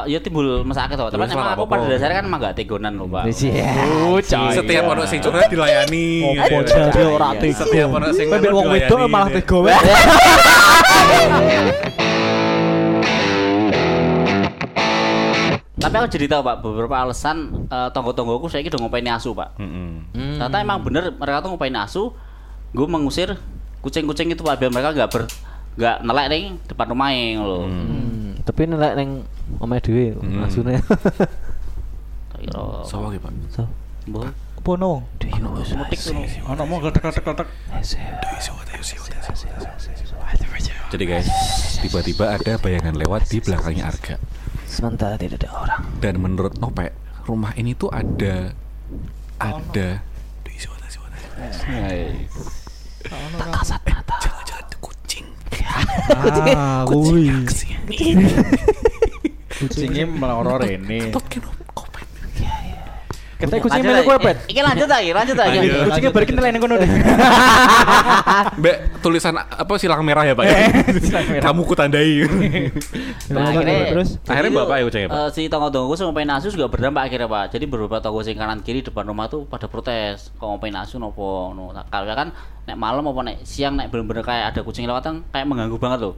ya 0.06 0.22
timbul 0.22 0.62
masak 0.62 0.94
tuh. 0.94 1.10
Tapi 1.10 1.26
emang 1.26 1.58
aku 1.58 1.66
pada 1.66 1.90
dasarnya 1.90 2.22
kan 2.22 2.26
emang 2.30 2.40
gak 2.46 2.54
tegonan 2.54 2.94
loh, 3.02 3.10
Pak. 3.10 3.34
Iya. 3.34 3.74
Oh, 4.06 4.22
coy. 4.22 4.54
Setiap 4.54 4.84
ono 4.86 5.04
sing 5.10 5.20
curhat 5.26 5.50
dilayani. 5.50 6.08
Opo 6.38 6.58
jadi 6.62 7.02
ora 7.10 7.30
Iya. 7.34 7.42
tega. 7.42 7.58
Setiap 7.66 7.88
ono 7.98 8.08
sing 8.14 8.28
Mbek 8.30 8.52
wong 8.54 8.68
wedok 8.70 8.98
dilayani, 9.02 9.10
malah 9.10 9.30
tega 9.34 9.58
wae. 9.58 9.74
Tapi 15.80 15.96
aku 15.96 16.08
jadi 16.12 16.28
tahu, 16.28 16.44
Pak, 16.44 16.56
beberapa 16.60 16.92
alasan 16.92 17.66
eh, 17.72 17.90
tonggo-tonggoku 17.96 18.52
saya 18.52 18.68
udah 18.68 18.80
ngopeni 18.84 19.10
asu, 19.16 19.32
Pak. 19.32 19.56
Ternyata 20.40 20.56
emang 20.58 20.80
bener 20.80 21.12
mereka 21.12 21.44
tuh 21.44 21.50
ngopeni 21.52 21.76
asu, 21.76 22.16
gue 22.72 22.88
mengusir 22.88 23.36
kucing-kucing 23.80 24.32
itu 24.32 24.40
Pak 24.40 24.56
biar 24.56 24.72
mereka 24.72 24.96
nggak 24.96 25.10
ber 25.10 25.24
nggak 25.76 25.96
nelek 26.02 26.28
nih 26.28 26.42
depan 26.66 26.86
rumahnya 26.90 27.40
loh. 27.40 27.64
Hmm, 27.68 28.40
tapi 28.42 28.66
nelek 28.66 28.94
neng 28.96 29.10
omahe 29.60 29.80
dhewe 29.80 30.16
Hmm. 30.16 30.44
asune. 30.44 30.80
Tak 32.30 32.40
kira 32.40 32.60
Sopo 32.84 33.12
ki, 33.12 33.20
Pak? 33.20 33.32
So, 33.52 33.68
mbah 34.08 34.32
Pono. 34.60 35.08
mutik 35.72 36.00
tuh. 36.00 36.16
Ono 36.48 36.64
mau 36.64 36.80
gletek-gletek. 36.80 37.48
Jadi 40.90 41.04
guys, 41.06 41.30
tiba-tiba 41.80 42.34
ada 42.34 42.58
bayangan 42.58 42.98
lewat 42.98 43.30
di 43.30 43.38
belakangnya 43.40 43.88
Arga. 43.88 44.16
sementara 44.66 45.16
tidak 45.16 45.42
ada 45.42 45.50
orang. 45.56 45.82
Dan 45.98 46.18
menurut 46.20 46.58
Nopek, 46.58 46.94
rumah 47.26 47.54
ini 47.56 47.74
tuh 47.74 47.90
ada 47.90 48.54
ada 49.38 49.88
Tak 53.40 53.48
kasat 53.56 53.82
mata. 53.88 54.16
jangan-jangan 54.20 54.64
ada 54.68 54.78
kucing. 54.84 55.26
Ah, 56.52 56.84
kuwi. 56.84 57.32
Kucingnya 59.60 60.06
meloror 60.08 60.64
ini. 60.68 61.12
Ketek 63.40 63.64
kucing 63.64 63.88
melu 63.88 64.04
kowe 64.04 64.20
eh, 64.20 64.20
pet. 64.20 64.38
Iki 64.52 64.60
lanjut 64.60 64.90
lagi, 64.92 65.10
lanjut 65.16 65.38
lagi. 65.40 65.58
Kucingnya 65.64 66.12
balikin 66.12 66.36
nilai 66.36 66.60
kono 66.60 66.76
deh. 66.76 66.90
Mbak 68.60 68.76
tulisan 69.00 69.32
apa 69.40 69.74
silang 69.80 70.04
merah 70.04 70.28
ya, 70.28 70.36
Pak? 70.36 70.44
Silang 71.08 71.26
merah. 71.32 71.44
Kamu 71.48 71.62
kutandai. 71.64 72.20
Nah, 73.30 73.54
akhirnya 73.54 73.94
terus 73.94 74.18
Akhirnya 74.26 74.52
bapak 74.58 74.76
ya 74.82 74.84
kucingnya, 74.90 75.10
Pak? 75.14 75.18
eh, 75.22 75.30
si 75.30 75.42
tonggo-tonggo 75.54 75.94
sama 75.94 76.10
ngapain 76.10 76.34
asu 76.34 76.50
juga 76.50 76.66
berdampak 76.66 77.06
akhirnya 77.06 77.30
pak. 77.30 77.54
Jadi 77.54 77.70
beberapa 77.70 78.02
tonggo 78.02 78.26
sing 78.26 78.34
kanan 78.34 78.66
kiri 78.66 78.82
depan 78.82 79.06
rumah 79.06 79.30
tuh 79.30 79.46
pada 79.46 79.70
protes. 79.70 80.34
Kok 80.42 80.58
ngapain 80.58 80.74
asu 80.82 80.98
nopo 80.98 81.54
no. 81.54 81.70
Nah, 81.70 81.86
Kalau 81.94 82.10
kan 82.10 82.34
nek 82.66 82.74
malam 82.74 83.06
apa 83.06 83.22
nek 83.22 83.38
siang 83.46 83.78
nek 83.78 83.94
bener-bener 83.94 84.26
kayak 84.26 84.52
ada 84.52 84.66
kucing 84.66 84.90
lewatan 84.90 85.22
kayak 85.30 85.46
mengganggu 85.46 85.78
banget 85.78 86.00
loh. 86.10 86.16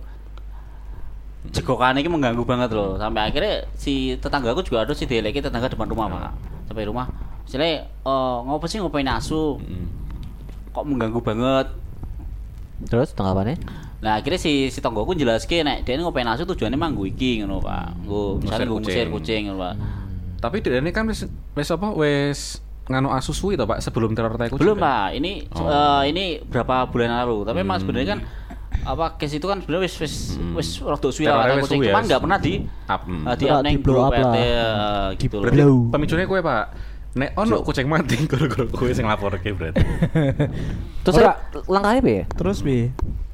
Jegokan 1.51 1.99
ini 1.99 2.07
mengganggu 2.07 2.47
banget 2.47 2.71
loh. 2.71 2.95
Sampai 2.95 3.27
akhirnya 3.27 3.67
si 3.75 4.15
tetanggaku 4.15 4.63
juga 4.63 4.87
ada 4.87 4.95
si 4.95 5.03
deleki 5.03 5.43
tetangga 5.43 5.67
depan 5.67 5.91
rumah 5.91 6.07
pak. 6.07 6.31
Sampai 6.71 6.87
rumah, 6.87 7.11
misalnya 7.43 7.83
eh 7.83 8.37
ngopo 8.41 8.63
sih 8.65 8.79
ngapain 8.79 9.05
asu? 9.05 9.59
Kok 10.71 10.83
mengganggu 10.83 11.19
banget? 11.19 11.67
Terus 12.81 13.11
tanggapannya? 13.11 13.59
Nah 14.01 14.17
akhirnya 14.17 14.39
si 14.39 14.67
si 14.67 14.79
tonggoku 14.79 15.13
jelaske 15.13 15.61
nek 15.61 15.83
dia 15.83 15.93
ini 15.93 16.01
ngapain 16.01 16.25
asu 16.25 16.41
tujuannya 16.43 16.73
emang 16.73 16.95
gue 16.95 17.11
iki 17.11 17.43
ngono 17.43 17.59
pak. 17.59 17.93
Gue 18.01 18.39
misalnya 18.39 18.65
gue 18.65 18.79
Ngusir 18.79 19.05
kucing. 19.05 19.11
kucing 19.13 19.41
ngono 19.45 19.57
pak. 19.61 19.73
Tapi 20.39 20.55
dia 20.57 20.79
ini 20.79 20.89
kan 20.89 21.05
wis 21.05 21.21
wis 21.53 21.69
apa 21.69 21.91
wis 21.91 22.57
nganu 22.89 23.13
asus 23.13 23.37
suwi 23.37 23.53
to, 23.53 23.63
Pak, 23.63 23.77
sebelum 23.79 24.11
teror 24.11 24.35
tai 24.35 24.49
kucing. 24.49 24.63
Belum 24.65 24.75
kan? 24.75 24.83
pak. 24.83 25.07
Ini 25.15 25.31
Oh. 25.53 25.69
eh, 25.69 26.01
ini 26.09 26.25
berapa 26.41 26.87
bulan 26.87 27.13
lalu. 27.13 27.45
Tapi 27.45 27.61
emang 27.61 27.77
Hmm. 27.77 27.83
sebenarnya 27.85 28.09
kan 28.09 28.19
apa 28.81 29.05
case 29.15 29.37
itu 29.37 29.45
kan 29.45 29.59
sebenarnya 29.59 29.85
wis 29.85 29.95
wis 29.97 30.15
wis 30.51 30.69
rada 30.79 31.09
suwi 31.09 31.25
lah 31.25 31.57
kucing. 31.57 31.77
suwi 31.77 31.85
ya. 31.85 31.93
Cuman 31.93 32.03
nggak 32.05 32.21
pernah 32.21 32.37
di 32.37 32.53
Up, 32.85 33.01
hmm. 33.05 33.23
eh, 33.23 33.35
di 33.35 33.45
up 33.45 33.59
neng 33.61 33.73
di 33.73 33.79
blow 33.79 33.95
grup 33.95 34.07
up 34.07 34.13
lah. 34.15 34.33
Eh, 34.33 35.07
gitu 35.15 35.35
loh. 35.37 35.43
Berarti 35.45 35.57
Blow. 35.59 35.75
pemicunya 35.89 36.25
kue 36.25 36.41
Pak. 36.41 36.63
Nek 37.11 37.29
ono 37.35 37.55
kucing 37.59 37.85
mati 37.85 38.15
gara-gara 38.31 38.65
kue 38.67 38.91
sing 38.91 39.03
lapor 39.03 39.35
ke 39.35 39.51
berarti. 39.51 39.83
Terus 41.03 41.15
Ora. 41.17 41.33
langkahnya 41.65 41.99
apa 41.99 42.11
ya? 42.11 42.23
Terus 42.31 42.57
bi. 42.61 42.89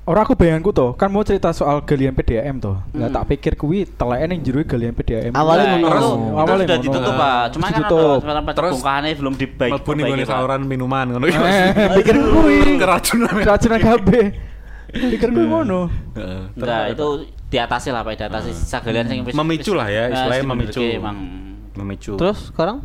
Orang 0.08 0.24
aku 0.24 0.40
bayanganku 0.40 0.72
tuh, 0.72 0.96
kan 0.96 1.12
mau 1.12 1.20
cerita 1.20 1.52
soal 1.52 1.84
galian 1.84 2.16
PDAM 2.16 2.64
tuh. 2.64 2.80
Nggak 2.96 3.10
Hmm. 3.12 3.18
tak 3.20 3.24
pikir 3.28 3.54
kuwi 3.54 3.84
teleke 3.84 4.24
ning 4.26 4.40
jero 4.40 4.64
galian 4.64 4.96
PDAM. 4.96 5.36
Awalnya 5.36 5.66
Nah, 5.68 5.76
ngono. 5.76 5.92
Terus- 5.92 6.12
awalnya 6.32 6.64
sudah 6.64 6.80
ditutup 6.80 7.14
pak. 7.14 7.40
Cuma 7.52 7.66
kan 7.68 7.82
ada 7.84 8.54
Terus 8.56 8.72
bongkahannya 8.72 9.12
belum 9.14 9.34
dibaik. 9.36 9.72
Mlebu 9.76 9.92
ning 9.94 10.06
Pak. 10.18 10.28
saluran 10.32 10.62
minuman 10.64 11.06
ngono. 11.12 11.26
Eh, 11.28 11.92
Pikir 12.00 12.16
kuwi. 12.24 12.58
keracunan. 12.80 13.36
Keracunan 13.36 13.80
kabeh. 13.84 14.26
Pikir 14.88 15.30
kuwi 15.30 15.46
ngono. 15.46 15.92
Heeh. 16.16 16.42
Nah 16.56 16.88
itu 16.88 17.08
diatasi 17.48 17.92
lah 17.92 18.04
pak, 18.04 18.16
diatasi 18.18 18.52
sisa 18.52 18.80
galian 18.80 19.08
sing 19.08 19.20
wis- 19.24 19.36
Memicu 19.36 19.72
lah 19.72 19.88
ya, 19.88 20.08
Nah, 20.08 20.28
istilahnya 20.28 20.44
wis 20.44 20.52
memicu. 20.52 20.82
Emang 20.84 21.18
Memicu. 21.76 22.14
Terus 22.16 22.50
sekarang? 22.50 22.82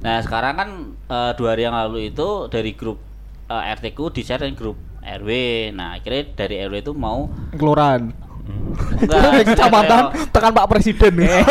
Nah 0.00 0.18
sekarang 0.20 0.54
kan 0.56 0.68
eh, 1.06 1.32
dua 1.34 1.48
hari 1.52 1.62
yang 1.62 1.74
lalu 1.74 2.08
itu 2.08 2.46
dari 2.48 2.72
grup 2.72 2.98
eh, 3.46 3.72
RT 3.74 3.92
ku 3.92 4.08
di 4.08 4.22
share 4.22 4.46
grup 4.52 4.74
RW. 5.02 5.28
Nah 5.72 5.98
akhirnya 5.98 6.30
dari 6.32 6.62
RW 6.62 6.74
itu 6.80 6.92
mau 6.94 7.26
Kelurahan. 7.52 8.10
Enggak 8.42 9.46
Kecamatan 9.46 10.02
tekan 10.28 10.50
Pak 10.50 10.66
Presiden. 10.66 11.12
kayak 11.22 11.46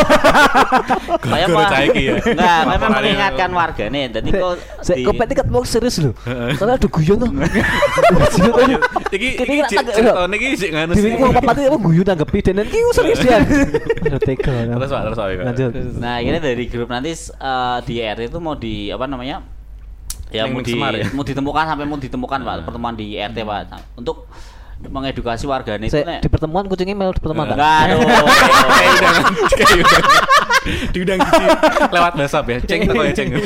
Gara-gara 1.22 1.48
apa? 1.48 1.72
caiki 1.72 2.02
ya. 2.04 2.16
Enggak, 2.20 2.60
memang 2.68 2.90
mengingatkan 2.94 3.50
warga 3.52 3.86
nih. 3.88 4.04
Jadi 4.12 4.30
kok 4.30 4.54
Saya 4.82 4.96
di- 4.98 5.06
kopet 5.08 5.28
kan 5.32 5.48
mau 5.48 5.64
serius 5.64 5.98
loh. 6.00 6.14
Soalnya 6.56 6.76
ada 6.76 6.88
guyon 6.88 7.18
tuh. 7.18 7.30
Iki 9.12 9.28
Kita 9.34 9.44
iki 9.44 9.54
kira 9.54 9.68
cek 9.68 9.78
tak- 9.78 9.96
ceritane 9.96 10.36
iki 10.36 10.48
sik 10.56 10.70
nganu 10.72 10.94
Di 10.96 11.02
sih. 11.02 11.12
mau 11.16 11.30
apa 11.30 11.52
apa 11.52 11.78
guyon 11.78 12.06
tanggapi 12.06 12.40
dan 12.42 12.54
nanti 12.60 12.78
serius 12.92 13.20
tega. 14.28 14.56
Terus 14.68 14.90
Pak, 14.90 15.02
terus 15.08 15.18
Pak. 15.18 15.28
Lanjut. 15.44 15.72
Nah 16.00 16.14
akhirnya 16.20 16.42
dari 16.42 16.64
grup 16.68 16.88
nanti 16.88 17.12
eh, 17.12 17.78
di 17.84 17.94
RT 18.00 18.22
itu 18.28 18.40
mau 18.40 18.56
di 18.56 18.88
apa 18.88 19.06
namanya? 19.06 19.44
Ya 20.32 20.48
mau 20.48 20.64
di 20.64 20.80
ya? 20.80 21.12
mau 21.12 21.28
ditemukan 21.28 21.64
sampai 21.68 21.84
mau 21.84 22.00
ditemukan 22.00 22.40
pak 22.40 22.56
pertemuan 22.64 22.96
di 22.96 23.20
RT 23.20 23.44
pak 23.44 23.68
untuk 24.00 24.32
mengedukasi 24.90 25.46
warga 25.46 25.78
nek 25.78 26.24
di 26.24 26.30
pertemuan 26.32 26.66
kucingnya 26.66 26.98
melu 26.98 27.14
di 27.14 27.22
pertemuan 27.22 27.54
enggak. 27.54 27.94
Diundang 30.94 31.20
gitu 31.26 31.42
lewat 31.90 32.14
WhatsApp 32.18 32.46
ya. 32.50 32.58
Ceng 32.66 32.82
tuh 32.86 33.02
ya 33.02 33.14
ceng. 33.14 33.30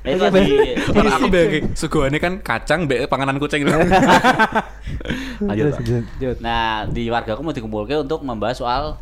itu 0.00 0.24
di, 0.32 0.72
Orang 0.96 1.12
aku 1.20 1.28
bayangin 1.28 1.76
suguhannya 1.76 2.18
kan 2.18 2.40
kacang 2.40 2.88
mbek 2.88 3.04
panganan 3.06 3.36
kucing. 3.36 3.68
Lanjut. 3.68 5.76
Pak. 5.76 6.40
Nah, 6.40 6.88
di 6.88 7.12
warga 7.12 7.36
aku 7.36 7.44
mau 7.44 7.52
dikumpulkan 7.52 8.08
untuk 8.08 8.24
membahas 8.24 8.58
soal 8.58 8.96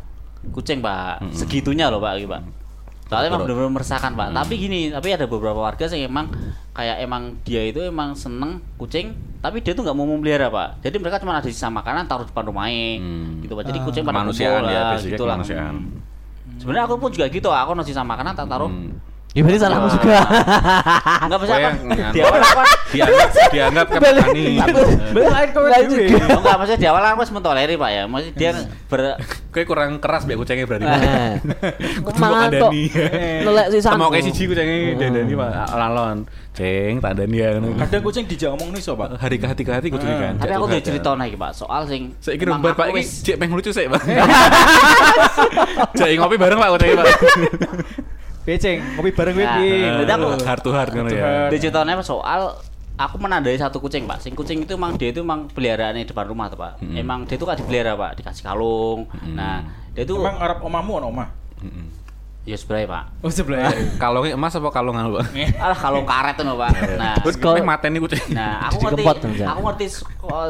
kucing, 0.51 0.83
Pak. 0.83 1.23
Segitunya 1.31 1.87
loh, 1.87 2.03
Pak, 2.03 2.13
gitu, 2.19 2.29
Pak. 2.31 2.41
Soalnya 3.09 3.27
emang 3.31 3.41
Betul. 3.41 3.55
benar-benar 3.55 3.73
meresahkan, 3.79 4.11
Pak. 4.13 4.27
Tapi 4.35 4.53
gini, 4.59 4.79
tapi 4.91 5.07
ada 5.15 5.25
beberapa 5.25 5.59
warga 5.63 5.87
yang 5.89 6.11
emang 6.11 6.27
kayak 6.73 7.03
emang 7.03 7.35
dia 7.43 7.65
itu 7.65 7.81
emang 7.81 8.13
seneng 8.15 8.61
kucing, 8.79 9.11
tapi 9.41 9.59
dia 9.59 9.73
tuh 9.75 9.83
nggak 9.83 9.97
mau 9.97 10.07
memelihara, 10.07 10.47
Pak. 10.47 10.85
Jadi 10.85 10.95
mereka 11.01 11.19
cuma 11.19 11.35
ada 11.35 11.47
sisa 11.49 11.67
makanan 11.67 12.07
taruh 12.07 12.23
depan 12.23 12.43
rumahnya, 12.47 13.01
Hmm. 13.01 13.41
gitu, 13.43 13.53
Pak. 13.57 13.63
Jadi 13.67 13.79
kucing 13.83 14.03
pada 14.05 14.23
Kemanusiaan 14.23 14.63
kumpul 14.63 14.71
ya, 14.71 14.81
basicnya 14.95 15.11
gitu 15.17 15.23
lah. 15.27 15.37
Sebenarnya 16.59 16.83
aku 16.87 16.95
pun 16.99 17.09
juga 17.11 17.25
gitu, 17.31 17.49
aku 17.51 17.71
nasi 17.75 17.91
sisa 17.91 18.03
makanan 18.03 18.35
tak 18.35 18.47
taruh. 18.47 18.69
Hmm. 18.71 18.95
Ya 19.29 19.45
berarti 19.45 19.61
salahmu 19.61 19.87
juga. 19.93 20.19
Enggak 21.21 21.39
bisa 21.39 21.53
apa? 21.53 21.61
yang 21.61 21.77
nganu. 21.85 22.09
Di 22.09 22.19
awal 22.19 22.41
apa? 22.41 22.63
Dianggap 22.89 23.29
dianggap 23.53 23.87
kepani. 23.87 24.45
Lain 25.13 25.49
kowe 25.53 25.69
Lain 25.69 25.85
dhewe. 25.85 26.01
juga. 26.09 26.25
Enggak, 26.33 26.55
maksudnya 26.57 26.79
di 26.81 26.87
awal 26.89 27.03
aku 27.05 27.17
masih 27.21 27.33
mentoleri, 27.37 27.73
Pak 27.77 27.89
ya. 27.93 28.03
Maksudnya 28.05 28.33
dia 28.35 28.51
ber 28.89 29.01
Kayak 29.49 29.65
kurang 29.65 29.91
keras 29.97 30.25
mbek 30.25 30.37
kucingnya 30.37 30.65
berarti. 30.65 30.85
Eh. 30.85 31.33
Kudu 32.05 32.17
kok. 32.17 32.25
kandani. 32.25 32.83
Nolak 33.41 33.67
sisan. 33.69 33.91
Sama 33.93 34.09
kayak 34.09 34.25
siji 34.25 34.43
kucingnya 34.45 34.77
dandani 34.95 35.33
Pak 35.35 35.49
lalon. 35.71 36.17
Ceng 36.49 36.93
tak 36.97 37.13
dani 37.13 37.37
ya 37.37 37.49
ngono. 37.55 37.77
Kadang 37.79 38.01
kucing 38.01 38.25
dijak 38.25 38.49
ngomong 38.51 38.69
nih 38.73 38.81
sobat. 38.81 39.13
Hari 39.13 39.37
ke 39.37 39.45
hati 39.45 39.61
ke 39.61 39.71
hati 39.71 39.87
kudu 39.89 40.05
Eh. 40.05 40.17
kan. 40.19 40.33
Tapi 40.37 40.53
aku 40.53 40.65
udah 40.65 40.81
cerita 40.81 41.13
nih, 41.13 41.33
Pak, 41.33 41.51
soal 41.55 41.85
sing 41.85 42.13
Saya 42.17 42.33
kira 42.35 42.53
emang 42.53 42.61
bar 42.61 42.73
Pak 42.73 42.89
aku 42.89 42.97
iki 42.97 43.05
wis- 43.05 43.21
cek 43.23 43.37
peng 43.37 43.49
lucu 43.49 43.69
sih 43.69 43.85
Pak. 43.85 44.01
Cek 45.97 46.09
ngopi 46.15 46.35
bareng 46.35 46.57
Pak 46.57 46.69
kucingnya 46.73 46.97
Pak. 46.99 47.07
Beceng, 48.41 48.79
ngopi 48.95 49.11
bareng 49.11 49.33
kowe 49.33 49.43
Nah, 49.43 49.55
piye? 49.57 49.77
berarti 49.95 50.11
aku- 50.11 50.43
heart 50.43 50.61
to 50.61 50.71
heart 50.71 50.89
ngono 50.89 51.09
ya. 51.09 51.21
heart. 51.21 51.49
Di 51.49 51.57
ceritanya 51.59 51.93
soal 51.99 52.41
aku 52.95 53.15
menandai 53.17 53.55
satu 53.55 53.77
kucing, 53.77 54.03
Pak. 54.03 54.19
Sing 54.19 54.33
kucing 54.33 54.59
itu 54.59 54.73
emang 54.73 54.95
dia 54.95 55.09
itu 55.09 55.19
emang 55.19 55.45
peliharaan 55.47 55.93
di 55.93 56.03
depan 56.03 56.25
rumah 56.25 56.47
tuh, 56.47 56.57
Pak. 56.57 56.79
Mm-mm. 56.79 56.95
Emang 56.95 57.23
dia 57.23 57.35
itu 57.35 57.43
kan 57.43 57.55
dipelihara, 57.55 57.93
Pak, 57.93 58.11
dikasih 58.17 58.41
kalung. 58.41 59.05
Nah, 59.29 59.63
dia 59.91 60.03
itu 60.03 60.15
Emang 60.15 60.35
Arab 60.37 60.59
omahmu 60.61 60.91
ono 60.97 61.07
omah? 61.09 61.29
Heeh. 61.59 61.85
ya 62.41 62.57
sebenarnya, 62.57 62.89
Pak. 62.89 63.03
Oh 63.21 63.29
sebelah. 63.29 63.69
Kalungnya 63.95 64.33
emas 64.33 64.51
apa 64.51 64.69
kalung 64.69 64.95
anu 64.95 65.15
Pak? 65.15 65.25
Alah 65.61 65.77
kalung 65.77 66.01
karet 66.03 66.33
tuh, 66.33 66.49
Pak. 66.49 66.69
Nah, 66.97 67.13
Terus 67.21 67.35
kalau- 67.37 67.55
kalau 67.55 67.69
mateni 67.69 67.99
kucing. 67.99 68.23
nah, 68.33 68.65
aku 68.65 68.77
ngerti, 68.81 69.03
aku 69.39 69.59
ngerti 69.61 69.85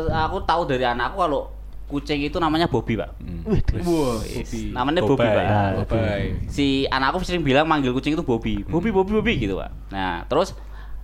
aku 0.07 0.37
tahu 0.47 0.61
dari 0.63 0.85
anakku 0.87 1.19
kalau 1.19 1.51
kucing 1.89 2.21
itu 2.21 2.37
namanya 2.37 2.65
Bobby, 2.65 2.93
Pak. 2.93 3.17
Wah, 3.81 4.21
Namanya 4.71 5.01
Bobby, 5.01 5.17
Bobby. 5.19 5.27
Pak. 5.27 5.43
Ah, 5.43 5.69
Bye. 5.83 6.29
si 6.45 6.65
anakku 6.85 7.19
sering 7.19 7.41
bilang 7.41 7.65
manggil 7.65 7.89
kucing 7.91 8.13
itu 8.13 8.21
Bobby, 8.21 8.61
Bobby, 8.63 8.89
Bobby, 8.89 9.11
Bobby 9.11 9.33
gitu 9.39 9.57
pak. 9.57 9.73
Nah 9.89 10.21
terus, 10.23 10.53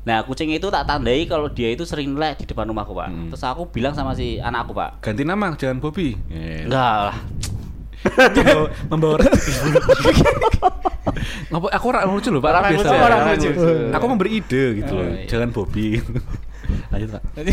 nah 0.02 0.22
kucing 0.22 0.50
itu 0.50 0.70
tak 0.70 0.86
tandai 0.86 1.26
kalau 1.26 1.48
dia 1.48 1.68
itu 1.68 1.84
sering 1.84 2.14
lek 2.14 2.38
di 2.38 2.46
depan 2.46 2.66
rumahku 2.66 2.94
pak. 2.94 3.10
Hmm. 3.10 3.28
Terus 3.28 3.44
aku 3.44 3.66
bilang 3.68 3.92
sama 3.92 4.14
si 4.14 4.38
anakku 4.38 4.72
pak, 4.72 5.02
Ganti 5.02 5.22
nama 5.22 5.52
jangan 5.54 5.78
Bobby. 5.80 6.14
Yes. 6.28 6.70
enggak 6.70 6.94
lah. 7.04 7.16
Membawa- 8.06 8.70
membawa 8.86 9.18
Ngapa 11.46 11.68
aku 11.72 11.86
ora 11.88 12.02
lucu 12.04 12.30
loh 12.30 12.38
Pak. 12.38 12.50
Orang 12.52 12.64
biasa. 12.72 12.94
orang 12.94 13.20
lucu. 13.32 13.50
Aku 13.90 14.06
memberi 14.06 14.30
ide 14.36 14.64
gitu 14.78 14.94
Oh, 14.94 15.00
loh. 15.00 15.08
iya. 15.08 15.26
Jangan 15.26 15.50
Bobby. 15.50 16.02
Lanjut 16.90 17.10
Pak. 17.12 17.22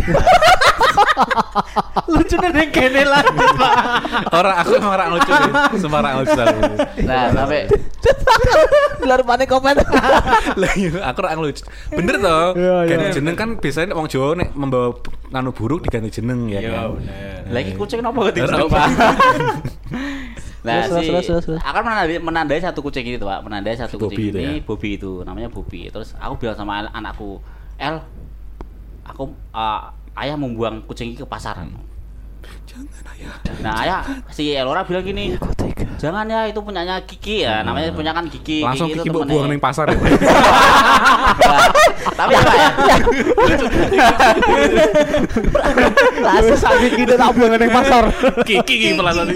Lucu 2.09 2.37
nih 2.37 2.67
kene 2.69 3.03
lah. 3.05 3.25
Orang 4.31 4.55
aku 4.59 4.71
emang 4.77 4.93
orang 4.93 5.09
lucu 5.13 5.31
deh. 5.31 5.51
Semua 5.77 5.99
orang 6.01 6.15
lucu 6.21 6.33
selalu. 6.33 6.61
Nah 7.03 7.23
sampai 7.31 7.61
Gelar 9.03 9.21
panik 9.23 9.49
komen. 9.49 9.75
Lah 10.61 10.73
aku 11.05 11.19
orang 11.23 11.41
lucu. 11.41 11.63
Bener 11.91 12.17
toh? 12.19 12.55
Iya, 12.55 12.75
iya. 12.79 12.89
Ganti 12.89 13.09
jeneng 13.15 13.35
kan 13.35 13.49
biasanya 13.57 13.95
wong 13.95 14.07
Jawa 14.07 14.37
nek 14.37 14.51
membawa 14.53 14.95
nganu 15.31 15.51
buruk 15.51 15.81
diganti 15.83 16.13
jeneng 16.13 16.47
ya 16.47 16.61
Iya, 16.61 16.71
kan. 16.71 16.91
lagi 17.49 17.73
kucing 17.73 17.99
kenapa 17.99 18.19
ganti 18.23 18.39
Terus 18.39 18.51
jeneng 18.51 18.63
apa? 18.63 18.77
pak? 18.77 18.89
nah 20.63 20.87
Terus, 20.87 20.95
si 20.95 21.09
terus, 21.09 21.25
terus, 21.27 21.45
terus. 21.49 21.61
akan 21.61 21.83
menandai, 21.83 22.19
menandai 22.21 22.61
satu 22.61 22.79
kucing 22.81 23.03
itu 23.09 23.19
pak, 23.19 23.43
menandai 23.43 23.75
satu 23.75 23.99
Bobby 23.99 24.15
kucing 24.15 24.29
itu 24.29 24.39
ini 24.39 24.55
ya? 24.55 24.63
Bobby 24.63 24.89
itu 24.95 25.11
namanya 25.27 25.49
Bobby. 25.49 25.89
Terus 25.89 26.15
aku 26.15 26.39
bilang 26.39 26.55
sama 26.55 26.73
an- 26.79 26.93
anakku, 26.95 27.43
El, 27.75 27.99
aku 29.03 29.25
uh, 29.51 29.81
ayah 30.17 30.35
membuang 30.35 30.83
kucing 30.85 31.11
ini 31.11 31.19
ke 31.19 31.27
pasar. 31.27 31.59
Jangan 32.63 32.87
ayah. 33.13 33.35
Nah 33.61 33.75
ayah 33.81 34.01
si 34.29 34.51
Elora 34.51 34.83
bilang 34.83 35.03
gini, 35.03 35.37
tega. 35.55 35.87
Jangan 35.97 36.27
ya 36.27 36.47
itu 36.47 36.59
punyanya 36.59 36.99
Kiki 37.01 37.43
ya, 37.43 37.63
namanya 37.63 37.93
punya 37.93 38.11
kan 38.11 38.27
Kiki. 38.27 38.61
Langsung 38.61 38.89
Kiki 38.89 39.03
kiki 39.03 39.11
buat 39.11 39.27
buang 39.27 39.47
ning 39.47 39.61
pasar 39.61 39.87
ya. 39.87 39.95
Nah, 39.95 41.69
Tapi 42.19 42.33
apa 42.35 42.53
ya? 42.53 42.69
Langsung 46.19 46.59
sakit 46.59 46.91
gitu 46.97 47.15
tak 47.15 47.31
buang 47.35 47.55
ning 47.55 47.71
pasar. 47.71 48.05
Kiki 48.43 48.63
kiki 48.65 48.89
pelasan. 48.95 49.27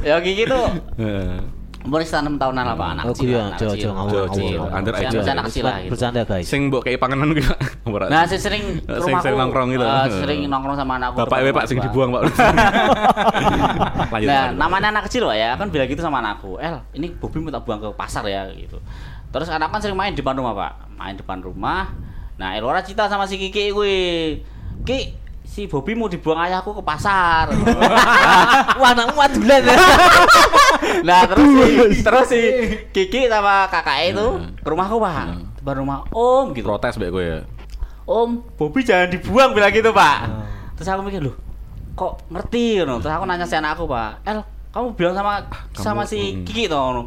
Ya 0.00 0.16
Kiki 0.18 0.44
tuh 0.46 0.64
Heeh. 0.96 1.38
umur 1.80 2.04
sekitar 2.04 2.28
6 2.28 2.36
tahunan 2.36 2.60
lah 2.60 2.76
Pak, 2.76 2.88
anak 2.92 3.04
Oh, 3.08 3.12
kecil. 3.16 3.28
iya, 3.30 3.40
anak 3.40 3.56
jo, 3.56 3.66
kecil. 3.72 3.80
jo, 3.80 3.90
ngawur, 3.90 4.12
Jo, 4.12 4.20
ngawur, 4.20 4.36
jo, 4.36 4.44
ngawur. 4.52 4.68
under 4.76 4.92
aja. 4.92 5.08
bercanda 5.08 5.32
anak 5.32 5.44
kecil 5.48 5.64
lah 5.64 5.76
gitu. 5.80 5.90
Bercanda 5.90 6.20
guys. 6.28 6.44
Sing 6.44 6.60
mbok 6.68 6.80
kayak 6.84 6.98
panganan 7.00 7.28
gitu. 7.32 7.52
Nah, 8.10 8.22
saya 8.26 8.40
sering 8.40 8.82
rumahku, 8.86 9.22
sering 9.22 9.38
nongkrong 9.38 9.68
gitu. 9.74 9.84
eh, 9.84 10.06
sering 10.22 10.40
nongkrong 10.46 10.76
sama 10.78 10.92
anakku. 11.00 11.16
Bapak 11.18 11.38
depan 11.40 11.46
we 11.46 11.50
Pak 11.56 11.64
sing 11.66 11.78
dibuang, 11.82 12.10
Pak. 12.14 12.22
Lanjut. 14.14 14.28
Nah, 14.28 14.42
lanjut. 14.50 14.58
namanya 14.58 14.88
anak 14.94 15.02
kecil 15.10 15.26
Pak 15.26 15.36
ya, 15.36 15.48
kan 15.58 15.66
bilang 15.70 15.88
gitu 15.90 16.02
sama 16.02 16.18
anakku. 16.22 16.58
El, 16.60 16.80
ini 16.94 17.10
Bobi 17.14 17.42
mau 17.42 17.50
tak 17.50 17.62
buang 17.66 17.80
ke 17.80 17.88
pasar 17.94 18.24
ya 18.26 18.46
gitu. 18.54 18.78
Terus 19.30 19.48
anak 19.50 19.70
kan 19.70 19.80
sering 19.82 19.98
main 19.98 20.14
di 20.14 20.22
depan 20.22 20.34
rumah, 20.34 20.54
Pak. 20.54 20.72
Main 20.98 21.14
depan 21.18 21.38
rumah. 21.42 21.94
Nah, 22.40 22.56
Elora 22.56 22.80
cita 22.82 23.06
sama 23.06 23.28
si 23.28 23.36
Kiki 23.38 23.70
kuwi. 23.70 24.40
Ki, 24.82 25.14
si 25.44 25.66
Bobi 25.66 25.98
mau 25.98 26.06
dibuang 26.08 26.40
ayahku 26.40 26.72
ke 26.72 26.82
pasar. 26.82 27.50
Wah, 28.80 28.90
anakmu 28.94 29.18
adulan 29.18 29.60
ya. 29.66 29.76
nah, 31.08 31.26
terus 31.26 31.46
si, 31.46 31.66
terus 32.02 32.26
si 32.30 32.40
Kiki 32.94 33.26
sama 33.26 33.66
kakaknya 33.66 34.04
itu 34.14 34.26
ke 34.62 34.68
rumahku, 34.70 34.96
Pak. 35.02 35.26
Depan 35.60 35.74
rumah 35.84 36.08
Om 36.08 36.56
gitu. 36.56 36.64
protes 36.64 36.96
mbek 36.96 37.10
gue 37.12 37.24
ya. 37.26 37.38
Om, 38.10 38.42
Bobi 38.58 38.82
jangan 38.82 39.06
dibuang 39.06 39.54
bilang 39.54 39.70
gitu, 39.70 39.94
Pak. 39.94 40.18
Terus 40.74 40.88
aku 40.90 41.06
mikir, 41.06 41.22
loh, 41.22 41.38
kok 41.94 42.26
ngerti 42.26 42.82
gitu. 42.82 42.98
Terus 42.98 43.14
aku 43.14 43.22
nanya 43.22 43.46
si 43.46 43.54
anak 43.54 43.78
aku, 43.78 43.86
Pak, 43.86 44.26
El, 44.26 44.42
kamu 44.74 44.98
bilang 44.98 45.14
sama 45.14 45.46
sama 45.78 46.02
si 46.02 46.34
mm. 46.34 46.42
Kiki 46.42 46.66
toh 46.66 46.78
ngono. 46.78 47.02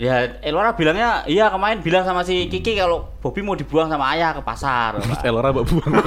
Ya, 0.00 0.24
Elora 0.42 0.74
bilangnya, 0.74 1.22
iya 1.30 1.46
kemarin 1.46 1.78
bilang 1.78 2.02
sama 2.02 2.26
si 2.26 2.50
Kiki 2.50 2.74
kalau 2.74 3.06
Bobi 3.22 3.38
mau 3.44 3.54
dibuang 3.54 3.86
sama 3.86 4.10
ayah 4.12 4.34
ke 4.34 4.42
pasar. 4.42 4.98
Pak. 4.98 5.22
Elora 5.22 5.54
mbok 5.54 5.64
buang. 5.68 5.92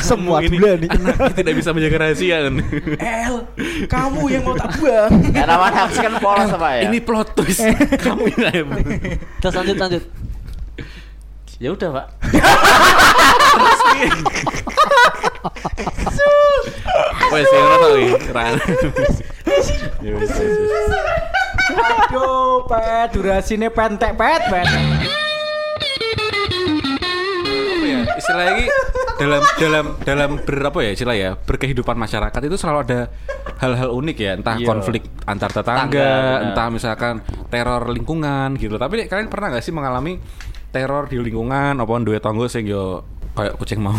Semua 0.00 0.40
ini 0.40 0.56
bulan 0.56 0.80
nih. 0.80 0.88
tidak 1.36 1.54
bisa 1.60 1.76
menjaga 1.76 2.08
rahasia 2.08 2.48
kan. 2.48 2.54
El, 2.96 3.34
kamu 3.84 4.22
yang 4.32 4.42
mau 4.48 4.56
tak 4.56 4.80
buang. 4.80 5.12
Ya 5.36 5.44
namanya 5.44 5.84
aku 5.84 6.00
kan 6.00 6.14
polos 6.16 6.48
Pak 6.48 6.72
ya. 6.72 6.82
Ini 6.88 6.98
plot 7.04 7.28
twist. 7.36 7.60
Kamu 8.06 8.32
ini 8.32 8.64
Terus 9.44 9.54
lanjut 9.60 9.76
lanjut. 9.76 10.29
Ya 11.60 11.76
udah, 11.76 11.88
Pak. 11.92 12.06
Wes 17.30 17.46
ora 17.52 17.76
tau 17.78 17.96
iki. 17.96 18.14
Ya 20.00 20.10
wis. 20.16 20.30
Aduh, 21.70 22.66
pet, 22.66 23.08
durasinya 23.14 23.68
pentek, 23.70 24.16
pet, 24.16 24.42
pet. 24.50 24.66
Ya? 27.80 28.00
Istilah 28.18 28.44
lagi 28.50 28.66
dalam 29.20 29.42
dalam 29.60 29.84
dalam 30.00 30.30
berapa 30.40 30.78
ya 30.80 30.90
istilah 30.96 31.12
ya 31.12 31.30
berkehidupan 31.36 31.92
masyarakat 31.92 32.40
itu 32.40 32.56
selalu 32.56 32.78
ada 32.88 33.00
hal-hal 33.60 33.92
unik 33.92 34.16
ya 34.16 34.32
entah 34.40 34.56
Iya. 34.56 34.64
konflik 34.64 35.04
antar 35.28 35.52
tetangga 35.52 35.84
Tangga, 35.92 36.12
entah 36.48 36.68
misalkan 36.72 37.20
teror 37.52 37.92
lingkungan 37.92 38.56
gitu 38.56 38.80
tapi 38.80 39.04
kalian 39.04 39.28
pernah 39.28 39.52
nggak 39.52 39.60
sih 39.60 39.76
mengalami 39.76 40.16
teror 40.70 41.06
di 41.06 41.18
lingkungan 41.18 41.74
apa 41.74 41.92
duwe 41.98 42.18
tonggo 42.18 42.46
sing 42.46 42.64
yo 42.64 43.02
kayak 43.34 43.54
kucing 43.56 43.78
mau 43.78 43.94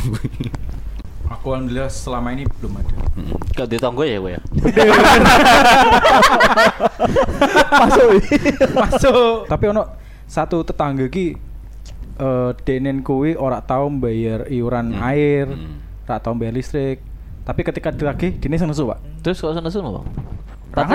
Aku 1.31 1.55
alhamdulillah 1.55 1.87
selama 1.87 2.35
ini 2.35 2.43
belum 2.43 2.75
ada. 2.75 2.91
Gak 3.55 3.71
ditonggo 3.71 4.03
ya, 4.03 4.19
gue 4.19 4.35
ya. 4.35 4.41
Masuk. 7.71 8.09
Masuk. 8.75 9.35
Tapi 9.47 9.65
ono 9.71 9.83
satu 10.27 10.63
tetangga 10.63 11.07
ki 11.07 11.39
eh 12.19 12.51
denen 12.63 12.99
kuwi 12.99 13.33
ora 13.33 13.63
tau 13.63 13.87
bayar 13.89 14.43
iuran 14.47 14.91
Hmm. 14.91 15.07
air, 15.07 15.47
Hmm. 15.47 15.79
ora 16.03 16.19
tau 16.19 16.35
bayar 16.35 16.51
listrik. 16.51 16.99
Tapi 17.41 17.61
ketika 17.63 17.89
ditagih 17.89 18.37
dene 18.37 18.59
sing 18.59 18.67
nesu, 18.67 18.85
Pak. 18.85 18.99
Terus 19.23 19.39
kok 19.39 19.55
sana 19.55 19.71
sana 19.71 19.89
bang? 19.89 20.05
Pak. 20.71 20.87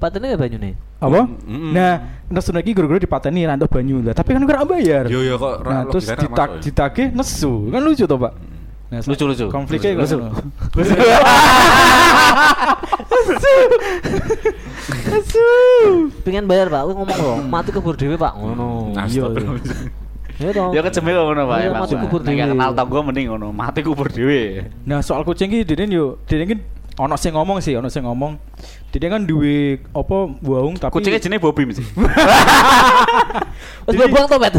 Patene 0.00 0.32
ya 0.32 0.36
banyu 0.40 0.58
nih. 0.58 0.74
Apa? 1.00 1.24
Mm-mm. 1.24 1.72
Nah, 1.72 1.94
nesu 2.28 2.52
lagi 2.52 2.76
guru-guru 2.76 3.00
dipateni 3.00 3.48
ra 3.48 3.56
entuk 3.56 3.72
banyu 3.72 4.04
lah. 4.04 4.12
Tapi 4.16 4.36
kan 4.36 4.44
ora 4.44 4.64
bayar. 4.64 5.08
yo 5.08 5.24
yo 5.24 5.40
kok 5.40 5.64
Nah, 5.64 5.84
terus 5.88 6.04
logikanya 6.08 6.28
ditak 6.28 6.50
ditagih 6.60 7.08
nesu. 7.12 7.68
Kan 7.72 7.80
lucu 7.84 8.04
toh, 8.04 8.18
Pak. 8.20 8.32
Nah, 8.90 8.98
Lucu-lucu. 9.06 9.46
Konfliknya 9.54 10.02
Lucu. 10.02 10.18
kan. 10.18 10.34
Pengen 16.26 16.44
bayar 16.50 16.66
pak, 16.68 16.80
aku 16.86 16.92
ngomong 16.94 17.18
loh, 17.18 17.36
mati 17.46 17.70
kebur 17.70 17.94
dewe 17.96 18.16
pak, 18.18 18.32
ngono. 18.36 18.92
Astagfirullah. 18.98 19.60
Iya 20.40 20.50
dong. 20.56 20.70
Ya 20.74 20.80
kecemil 20.84 21.18
ngono, 21.20 21.42
Pak. 21.48 21.58
Iya, 21.60 21.68
kubur 22.00 22.20
Nek 22.24 22.34
kenal 22.34 22.70
tonggo 22.74 22.98
mending 23.04 23.26
ngono, 23.30 23.48
mati 23.52 23.80
kubur 23.84 24.08
dhewe. 24.08 24.66
Nah, 24.88 25.04
soal 25.04 25.22
kucing 25.22 25.52
ki 25.52 25.64
dene 25.64 25.84
yo, 25.90 26.18
dene 26.26 26.44
ono 27.00 27.16
sing 27.16 27.32
ngomong 27.32 27.64
sih, 27.64 27.72
ono 27.74 27.88
sing 27.88 28.04
ngomong. 28.04 28.36
Dene 28.90 29.06
kan 29.08 29.22
duwe 29.22 29.78
apa 29.94 30.16
waung 30.42 30.74
tapi 30.76 30.90
Kucingnya 30.92 31.22
jenis 31.22 31.38
Bobi 31.40 31.62
mesti. 31.64 31.80
Terus 33.86 34.06
buang 34.10 34.26
tuh 34.26 34.38
bet. 34.38 34.54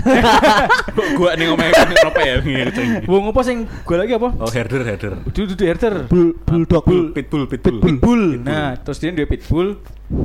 Kok 0.91 1.07
gua 1.19 1.35
nih 1.35 1.45
ngomongin 1.51 1.73
apa 1.99 2.19
ya 2.23 2.35
ngene 2.39 2.63
kucing. 2.71 2.87
Wong 3.07 3.23
apa 3.31 3.41
sing 3.43 3.57
gue 3.67 3.97
lagi 3.99 4.13
apa? 4.15 4.29
Oh 4.39 4.49
herder 4.49 4.81
herder. 4.83 5.13
Dudu 5.29 5.53
dudu 5.55 5.63
herder. 5.67 5.93
Bull, 6.07 6.35
bulldog. 6.43 6.83
Bull, 6.87 7.11
Pitbull 7.11 7.45
pitbull. 7.47 7.79
pitbull. 7.79 8.23
Nah, 8.43 8.75
terus 8.79 8.97
dia 8.99 9.11
duwe 9.11 9.27
pitbull. 9.27 9.79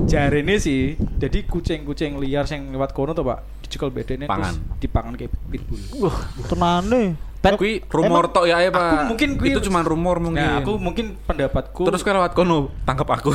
Jarene 0.07 0.59
sih, 0.59 0.99
jadi 1.15 1.47
kucing-kucing 1.47 2.19
liar 2.19 2.43
sing 2.51 2.75
lewat 2.75 2.91
kono 2.91 3.15
tuh, 3.15 3.23
Pak. 3.23 3.63
Dicekel 3.63 3.95
bedene 3.95 4.27
terus 4.27 4.59
dipangan 4.83 5.15
kayak 5.15 5.31
pitbull. 5.47 5.83
Wah, 6.03 6.17
tenane. 6.51 7.15
Kui 7.55 7.79
rumor 7.87 8.27
tok 8.29 8.45
ya 8.45 8.59
ya 8.59 8.71
Pak. 8.71 8.83
Aku 8.83 9.05
mungkin 9.09 9.29
kui- 9.37 9.51
itu 9.51 9.61
cuma 9.63 9.81
rumor 9.81 10.19
mungkin. 10.19 10.43
Nah, 10.43 10.59
aku 10.59 10.77
mungkin 10.77 11.15
pendapatku 11.23 11.87
Terus 11.87 12.03
kan 12.03 12.17
lewat 12.17 12.33
kono 12.33 12.75
tangkap 12.83 13.07
aku. 13.13 13.31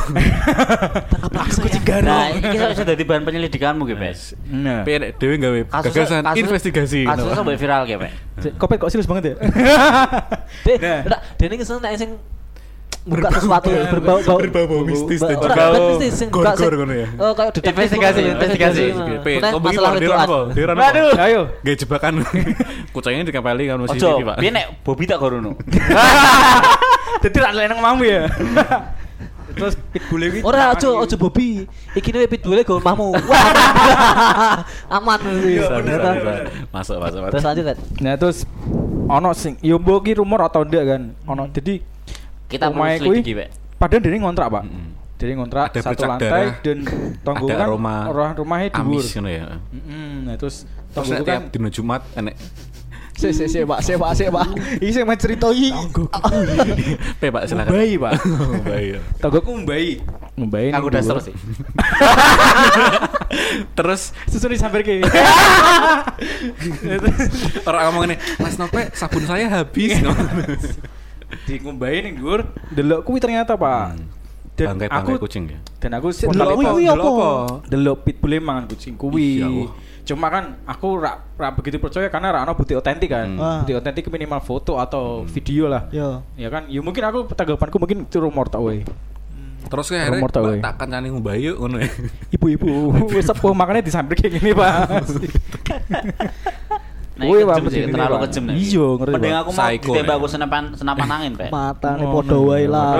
aku 1.41 1.55
kucing 1.61 1.79
garong. 1.81 2.11
Nah, 2.11 2.27
ini 2.29 2.43
bisa 2.43 2.65
bisa 2.69 2.83
jadi 2.83 3.03
bahan 3.03 3.23
penyelidikanmu 3.23 3.87
gitu, 3.87 3.97
Pes. 3.97 4.35
Nah, 4.45 4.83
Pengen 4.83 5.15
dewe 5.15 5.35
gawe 5.37 5.59
gagasan 5.81 6.27
investigasi. 6.33 7.07
Kasusnya 7.07 7.35
sampai 7.35 7.55
viral 7.55 7.81
kayak, 7.85 7.99
Pak. 8.01 8.11
kopet 8.57 8.77
kok 8.77 8.89
serius 8.89 9.07
banget 9.07 9.23
ya? 9.31 9.35
Deh, 10.65 10.77
Nah. 10.77 10.99
nah. 11.07 11.19
Dene 11.37 11.55
kesel 11.55 11.77
nek 11.77 11.95
sing 11.95 12.17
buka 13.01 13.27
sesuatu 13.33 13.69
berbau-bau 13.89 14.37
Berbau-bau 14.37 14.81
mistis 14.85 15.19
dan 15.25 15.33
juga 15.41 15.63
mistis, 15.73 16.11
sing- 16.21 16.29
ngono 16.29 16.93
ya. 16.93 17.07
Oh, 17.17 17.33
kayak 17.33 17.51
detektif 17.57 17.73
Investigasi, 17.73 18.21
investigasi. 18.37 18.83
Masalah 19.57 19.89
wedokan. 19.97 20.19
apa? 20.21 20.37
Waduh. 20.53 21.09
apa? 21.09 21.25
Ayo. 21.25 21.41
Gaya 21.65 21.75
jebakan. 21.81 22.13
Kucingnya 22.93 23.25
dikempeli 23.25 23.63
kan 23.65 23.77
mesti 23.81 23.97
Ojo, 23.97 24.21
Pak. 24.21 24.37
piye 24.37 24.51
nek 24.53 24.65
Bobi 24.85 25.03
tak 25.09 25.17
gorono. 25.17 25.57
Jadi 27.21 27.37
ra 27.37 27.49
leneng 27.53 27.79
mamu 27.81 28.03
ya. 28.05 28.29
Terus 29.51 29.75
pitbull 29.91 30.23
iki 30.31 30.39
Ora 30.47 30.71
ojo 30.71 31.03
ojo 31.03 31.15
Bobi. 31.19 31.67
Iki 31.91 32.09
ne 32.15 32.27
pitbull 32.27 32.63
go 32.63 32.79
omahmu. 32.79 33.11
Wah. 33.29 34.63
Aman 34.87 35.19
bisa. 35.43 35.75
Masuk, 36.71 36.97
masuk. 37.03 37.19
Terus 37.35 37.43
lanjut 37.43 37.63
kan. 37.67 37.77
Nah, 37.99 38.13
terus 38.15 38.47
ono 39.11 39.29
sing 39.35 39.59
yo 39.59 39.75
mbok 39.75 40.07
ki 40.07 40.23
rumor 40.23 40.47
atau 40.47 40.63
ndak 40.63 40.83
kan? 40.87 41.01
Ono 41.27 41.51
jadi 41.51 41.83
Kita 42.51 42.65
perlu 42.67 42.77
omahe 42.77 42.95
kuwi- 42.99 43.17
selidiki, 43.17 43.31
Pak. 43.33 43.47
padahal 43.79 44.01
dia 44.03 44.19
ngontrak, 44.19 44.47
Pak. 44.51 44.63
Mm-mm. 44.67 44.87
Dia 45.15 45.35
ngontrak 45.37 45.65
Ada 45.69 45.79
satu 45.85 46.01
lantai 46.03 46.25
darah, 46.25 46.53
dan 46.59 46.77
tonggo 47.21 47.45
ada 47.45 47.55
kan 47.55 47.67
aroma 47.69 47.95
orang 48.09 48.31
rumahnya 48.35 48.67
dhuwur. 48.69 48.97
Amis 48.97 49.07
ngono 49.13 49.29
ya. 49.29 49.45
Mm-mm, 49.69 50.09
Nah, 50.25 50.35
terus 50.35 50.55
Terus 50.65 50.91
tonggo 50.91 51.13
nek 51.13 51.21
kan 51.21 51.39
tiap 51.39 51.51
dino 51.51 51.69
Jumat 51.69 52.01
enek 52.13 52.35
Sik 53.11 53.31
sik 53.31 53.47
sik, 53.47 53.63
Pak, 53.69 53.79
sik, 53.79 53.95
Pak, 53.95 54.11
sik, 54.17 54.27
Pak. 54.33 54.47
Iki 54.81 54.91
sing 54.91 55.05
menceritoi. 55.05 55.69
Pe 57.21 57.29
Pak 57.29 57.43
silakan. 57.45 57.69
Bayi, 57.69 57.93
Pak. 57.93 58.11
Bayi. 58.65 58.87
ya. 58.91 58.99
Tonggoku 59.21 59.51
mbai. 59.61 60.01
Mbai. 60.33 60.73
Aku 60.73 60.89
udah 60.89 60.99
terus 60.99 61.29
sih. 61.29 61.35
Terus 63.77 64.01
Susun 64.25 64.49
disamper 64.49 64.81
ke. 64.81 64.99
orang 67.69 67.81
ngomong 67.87 68.03
ini, 68.09 68.15
Mas 68.37 68.57
Nope, 68.57 68.89
sabun 68.91 69.23
saya 69.23 69.47
habis. 69.49 69.95
Di 71.47 71.59
ngumbai 71.59 72.03
ning 72.03 72.15
dhuwur, 72.19 72.43
delok 72.69 73.03
kuwi 73.03 73.19
ternyata, 73.19 73.55
Pak. 73.55 73.97
Dan 74.51 74.75
Bangkai 74.75 74.87
aku 74.91 74.95
bangkai 75.15 75.23
kucing 75.23 75.43
ya. 75.47 75.59
dan 75.79 75.91
aku 75.95 76.11
Delok 76.11 76.55
kuwi 76.59 76.85
apa? 76.85 77.25
delok 77.65 77.97
pitbull 78.03 78.35
mangan 78.43 78.67
kucing 78.67 78.93
kuwi. 78.99 79.41
Ya. 79.41 79.49
Cuma 80.01 80.27
kan 80.27 80.59
aku 80.67 80.99
ra, 80.99 81.23
ra 81.37 81.49
begitu 81.55 81.79
percaya 81.79 82.09
karena 82.11 82.35
ra 82.35 82.39
ono 82.43 82.53
bukti 82.53 82.75
otentik 82.75 83.09
kan. 83.09 83.31
Hmm. 83.31 83.39
Ah. 83.41 83.57
Bukti 83.63 83.73
otentik 83.73 84.05
minimal 84.11 84.41
foto 84.43 84.75
atau 84.77 85.23
video 85.23 85.71
lah. 85.71 85.87
Yo. 85.89 86.19
Ya 86.35 86.51
kan, 86.51 86.67
ya 86.67 86.83
mungkin 86.83 86.99
aku 87.05 87.31
tanggapanku 87.31 87.77
mungkin 87.79 88.03
itu 88.05 88.17
rumor 88.19 88.51
tok 88.51 88.61
we. 88.65 88.83
Terus 89.61 89.87
kayak 89.87 90.03
akhirnya 90.09 90.19
Rumor 90.19 90.31
tau, 90.33 90.41
Mbak 90.41 90.51
weh. 90.51 90.61
tak 90.65 90.73
kancani 90.83 91.07
ngumbayu 91.13 91.51
ngono 91.55 91.77
ya. 91.79 91.89
Ibu-ibu 92.33 92.69
wis 93.15 93.23
sepuh 93.23 93.53
makanya 93.55 93.85
disamper 93.85 94.19
kayak 94.19 94.41
gini, 94.41 94.51
Pak. 94.51 94.73
Nah, 97.21 97.55
kejem 97.55 97.65
sih, 97.69 97.81
terlalu 97.87 98.13
Pak. 98.13 98.21
kejem 98.25 98.43
nih. 98.43 98.55
Iya, 98.57 98.87
ngeri, 98.97 99.11
Mending 99.13 99.35
aku 99.35 99.49
mau 99.51 99.67
ditembak 99.69 100.09
ya. 100.09 100.19
aku 100.19 100.27
senapan 100.27 100.63
senapan 100.73 101.07
angin, 101.11 101.31
Pak. 101.37 101.49
Matane 101.49 102.01
Oh, 102.01 102.11
padha 102.15 102.37
wae 102.39 102.65
lah. 102.65 102.91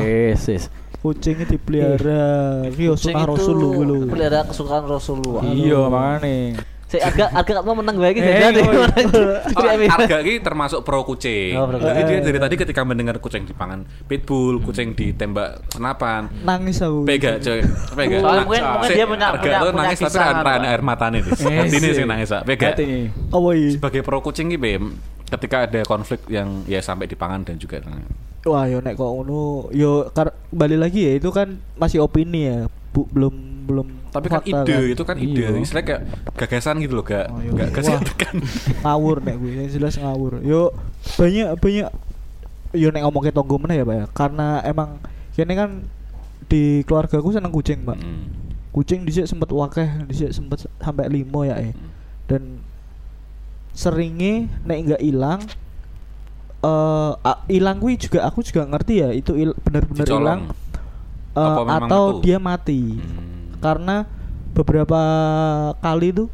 Wes, 0.00 0.42
wes. 0.46 0.64
Kucingnya 1.00 1.46
dipelihara. 1.48 2.24
Rio 2.68 2.92
Kucing 2.92 3.16
sunnah 3.16 3.24
Rasulullah 3.24 4.04
pelihara 4.04 4.40
kesukaan 4.44 4.84
Rasulullah. 4.84 5.42
Iya, 5.48 5.80
makane. 5.88 6.36
Saya 6.90 7.06
harga 7.06 7.30
harga 7.30 7.52
kamu 7.62 7.86
menang 7.86 7.94
gue 8.02 8.08
iki 8.10 8.20
Oh, 9.54 9.62
harga 9.86 10.16
ini 10.26 10.42
termasuk 10.42 10.82
pro 10.82 11.06
kucing. 11.06 11.54
Oh, 11.54 11.70
pro 11.70 11.78
Jadi 11.78 12.00
dia 12.02 12.18
dari 12.18 12.38
tadi 12.42 12.54
ketika 12.58 12.82
mendengar 12.82 13.22
kucing 13.22 13.46
dipangan 13.46 13.86
pitbull, 14.10 14.58
kucing 14.58 14.98
ditembak 14.98 15.62
senapan, 15.70 16.26
Nangis 16.42 16.82
aku. 16.82 17.06
pega 17.06 17.38
coy, 17.38 17.62
pega. 17.94 18.18
Soalnya 18.18 18.42
mungkin- 18.42 18.64
Nah, 18.66 18.74
mungkin 18.74 18.90
dia 18.90 19.06
punya- 19.06 19.28
harga 19.30 19.38
punya- 19.40 19.60
tuh 19.62 19.72
nangis 19.72 19.98
tapi 20.02 20.18
Pak. 20.42 20.66
air 20.66 20.82
mata 20.82 21.06
nih. 21.08 21.20
Hati 21.30 21.76
ini 21.78 21.88
sih. 21.94 22.04
nangis, 22.04 22.28
Pak. 22.28 22.42
Pega. 22.42 22.68
Oh 23.30 23.54
iya. 23.54 23.70
Sebagai 23.70 24.00
pro 24.02 24.18
kucing 24.18 24.50
iki, 24.50 24.74
ketika 25.30 25.70
ada 25.70 25.80
konflik 25.86 26.26
yang 26.26 26.66
ya 26.66 26.82
sampai 26.82 27.06
dipangan 27.06 27.46
dan 27.46 27.54
juga 27.54 27.78
Wah, 28.40 28.64
yo 28.66 28.80
nek 28.80 28.96
kok 28.96 29.04
ngono, 29.06 29.68
yo 29.70 30.08
balik 30.50 30.80
lagi 30.80 31.06
ya 31.06 31.12
itu 31.20 31.30
kan 31.30 31.54
masih 31.76 32.02
opini 32.02 32.48
ya. 32.48 32.58
Bu, 32.90 33.06
belum 33.06 33.30
belum 33.70 33.86
tapi 34.10 34.26
kan 34.26 34.42
fakta 34.42 34.66
ide 34.66 34.76
itu 34.90 35.02
kan 35.02 35.16
ide 35.16 35.44
Iya. 35.46 35.56
istilahnya 35.56 35.86
kayak 35.86 36.02
gagasan 36.34 36.74
gitu 36.78 36.92
loh 36.92 37.04
gak 37.04 37.26
Oh, 37.26 37.38
iya. 37.38 37.50
gak 37.52 37.62
Wah. 37.62 37.70
kesehatan 37.72 38.34
ngawur 38.82 39.16
nek 39.20 39.34
gue 39.36 39.50
yang 39.54 39.70
jelas 39.70 39.94
ngawur 39.94 40.42
yo 40.42 40.74
banyak 41.14 41.48
banyak 41.56 41.88
yo 42.72 42.88
nek 42.88 43.02
ngomong 43.02 43.22
ke 43.22 43.30
tonggo 43.30 43.56
mana 43.56 43.72
ya 43.72 43.82
pak 43.82 43.94
ya 43.94 44.04
karena 44.10 44.46
emang 44.62 44.98
kini 45.30 45.54
kan 45.54 45.70
di 46.44 46.62
keluarga 46.82 47.16
aku 47.16 47.30
seneng 47.30 47.50
kucing 47.50 47.82
pak 47.82 47.94
Mm. 47.96 48.26
kucing 48.70 49.02
di 49.02 49.10
sini 49.10 49.24
sempet 49.24 49.48
wakeh 49.48 49.88
di 50.04 50.14
sini 50.16 50.30
sempet 50.30 50.66
sampai 50.76 51.06
limo 51.06 51.42
ya 51.42 51.54
eh 51.56 51.74
dan 52.26 52.62
seringnya 53.70 54.46
nek 54.60 54.78
nggak 54.84 55.02
hilang 55.02 55.40
eh 56.60 57.12
hilang 57.48 57.78
gue 57.78 57.96
juga 57.96 58.22
aku 58.22 58.42
juga 58.42 58.62
ngerti 58.64 58.94
ya 58.96 59.08
itu 59.10 59.32
benar-benar 59.60 60.06
hilang 60.06 60.40
memang 61.32 61.68
atau 61.80 62.04
metu? 62.12 62.22
dia 62.22 62.38
mati 62.38 62.98
Hmm. 62.98 63.29
Karena 63.60 64.08
beberapa 64.50 65.00
kali 65.78 66.10
tuh 66.10 66.28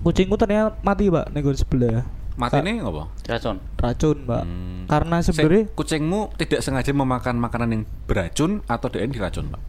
kucingku 0.00 0.34
ternyata 0.34 0.74
mati 0.80 1.06
pak 1.06 1.30
nego 1.30 1.52
sebelah 1.52 2.02
mati 2.34 2.58
nih 2.58 2.78
apa 2.80 3.10
Racun. 3.26 3.56
racun 3.76 4.16
pak. 4.24 4.42
Hmm. 4.42 4.86
karena 4.86 5.16
Se- 5.18 5.30
sebenarnya 5.30 5.64
kucingmu 5.72 6.20
tidak 6.34 6.60
sengaja 6.60 6.90
memakan 6.92 7.34
makanan 7.36 7.68
yang 7.68 7.82
beracun 8.06 8.62
atau 8.64 8.86
dia 8.88 9.04
diracun 9.04 9.50
pak? 9.50 9.62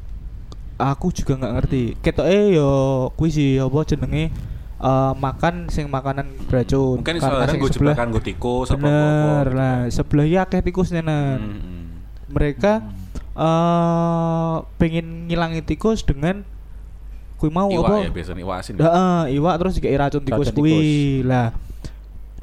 Aku 0.79 1.11
juga 1.11 1.35
nggak 1.35 1.53
ngerti. 1.55 1.83
Ketok 1.99 2.23
eh 2.23 2.55
yo 2.55 2.69
kui 3.13 3.27
sih 3.27 3.57
apa 3.57 3.83
jenenge 3.83 4.31
eh, 4.79 5.13
makan 5.13 5.67
sing 5.67 5.89
makanan 5.89 6.29
beracun. 6.45 7.03
Mungkin 7.03 7.19
Karena 7.19 7.45
sing 7.45 7.59
gue 7.59 7.67
sebelah 7.67 7.95
jebakan 7.97 8.07
gue 8.09 8.23
tikus 8.23 8.67
bener 8.71 9.47
lah. 9.49 9.77
Sebelah 9.89 10.23
ya 10.23 10.45
akeh 10.45 10.61
tikus 10.61 10.93
nenan 10.93 11.39
Hmm. 11.41 11.83
mereka 12.29 12.85
eh 13.35 14.55
pengen 14.77 15.25
ngilangi 15.25 15.65
tikus 15.65 16.05
dengan 16.05 16.45
kui 17.39 17.47
mau 17.47 17.71
iwak 17.71 17.87
apa 17.87 17.95
ya 18.03 18.09
biasanya 18.11 18.41
iwak 18.43 18.57
asin 18.59 18.73
Heeh, 18.75 19.21
iwak 19.39 19.55
terus 19.63 19.73
kayak 19.79 19.97
racun 20.03 20.21
tikus 20.27 20.51
tikus. 20.51 21.23
Lah. 21.23 21.55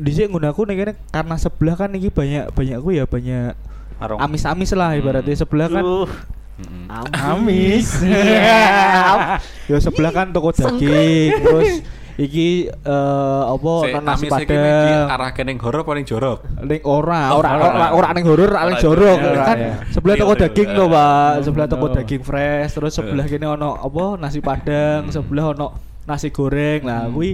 Dhisik 0.00 0.32
nggunaku 0.32 0.64
nek 0.64 0.76
kene 0.76 0.92
karena 1.12 1.36
sebelah 1.36 1.76
kan 1.76 1.92
iki 1.92 2.08
banyak 2.08 2.48
banyak 2.56 2.78
ku 2.80 2.88
ya 2.96 3.04
banyak 3.04 3.52
amis-amis 4.00 4.72
lah 4.72 4.96
ibaratnya 4.96 5.36
sebelah 5.36 5.68
kan 5.68 5.84
Uh, 5.84 6.08
Mm-mm. 6.56 6.88
Amis. 7.12 8.00
ya 9.70 9.76
sebelah 9.76 10.12
kan 10.16 10.32
toko 10.32 10.56
daging 10.56 11.44
terus 11.44 11.84
iki 12.16 12.48
eh 12.66 13.42
apa 13.46 13.72
Si 13.78 13.88
ono 13.90 14.00
nasi 14.00 14.26
padang 14.26 15.04
arah 15.06 15.30
kening 15.30 15.58
horor 15.58 15.84
paling 15.84 16.02
jorok 16.02 16.48
ning 16.62 16.80
ora 16.82 17.28
Oh, 17.28 17.38
ora 17.38 17.50
ora. 17.54 17.86
ora 17.92 18.08
ning 18.10 18.24
horor 18.24 18.48
ora 18.48 18.64
ning 18.66 18.78
jorok 18.78 19.18
kan 19.20 19.56
ya. 19.58 19.72
sebelah 19.90 20.16
toko 20.16 20.32
Iya, 20.32 20.40
daging 20.42 20.68
iya. 20.70 20.76
tuh 20.76 20.86
Pak 20.88 21.30
sebelah 21.44 21.66
toko 21.66 21.86
daging 21.90 22.22
fresh 22.22 22.70
terus 22.72 22.92
sebelah 22.92 23.26
kene 23.26 23.46
ono 23.46 23.76
apa 23.76 24.16
nasi 24.16 24.40
padang 24.40 25.04
Hmm. 25.04 25.12
sebelah 25.12 25.52
ono 25.52 25.76
nasi 26.04 26.28
goreng 26.30 26.82
lah 26.82 27.04
Hmm. 27.04 27.12
kuwi 27.12 27.30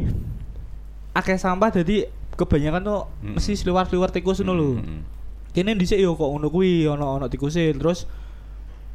akeh 1.12 1.36
sampah 1.36 1.70
jadi 1.72 1.96
kebanyakan 2.32 2.82
tuh 2.82 3.00
Hmm. 3.20 3.36
mesti 3.36 3.54
seliwar-seliwar 3.54 4.10
tikus 4.10 4.40
ngono 4.40 4.52
lho 4.52 4.70
Mm-mm. 4.76 5.00
kene 5.52 5.74
dhisik 5.74 5.96
yo 5.96 6.12
kok 6.12 6.26
ngono 6.26 6.48
kuwi 6.48 6.86
ono 6.86 7.16
ono 7.16 7.28
tikuse 7.28 7.70
terus 7.70 8.08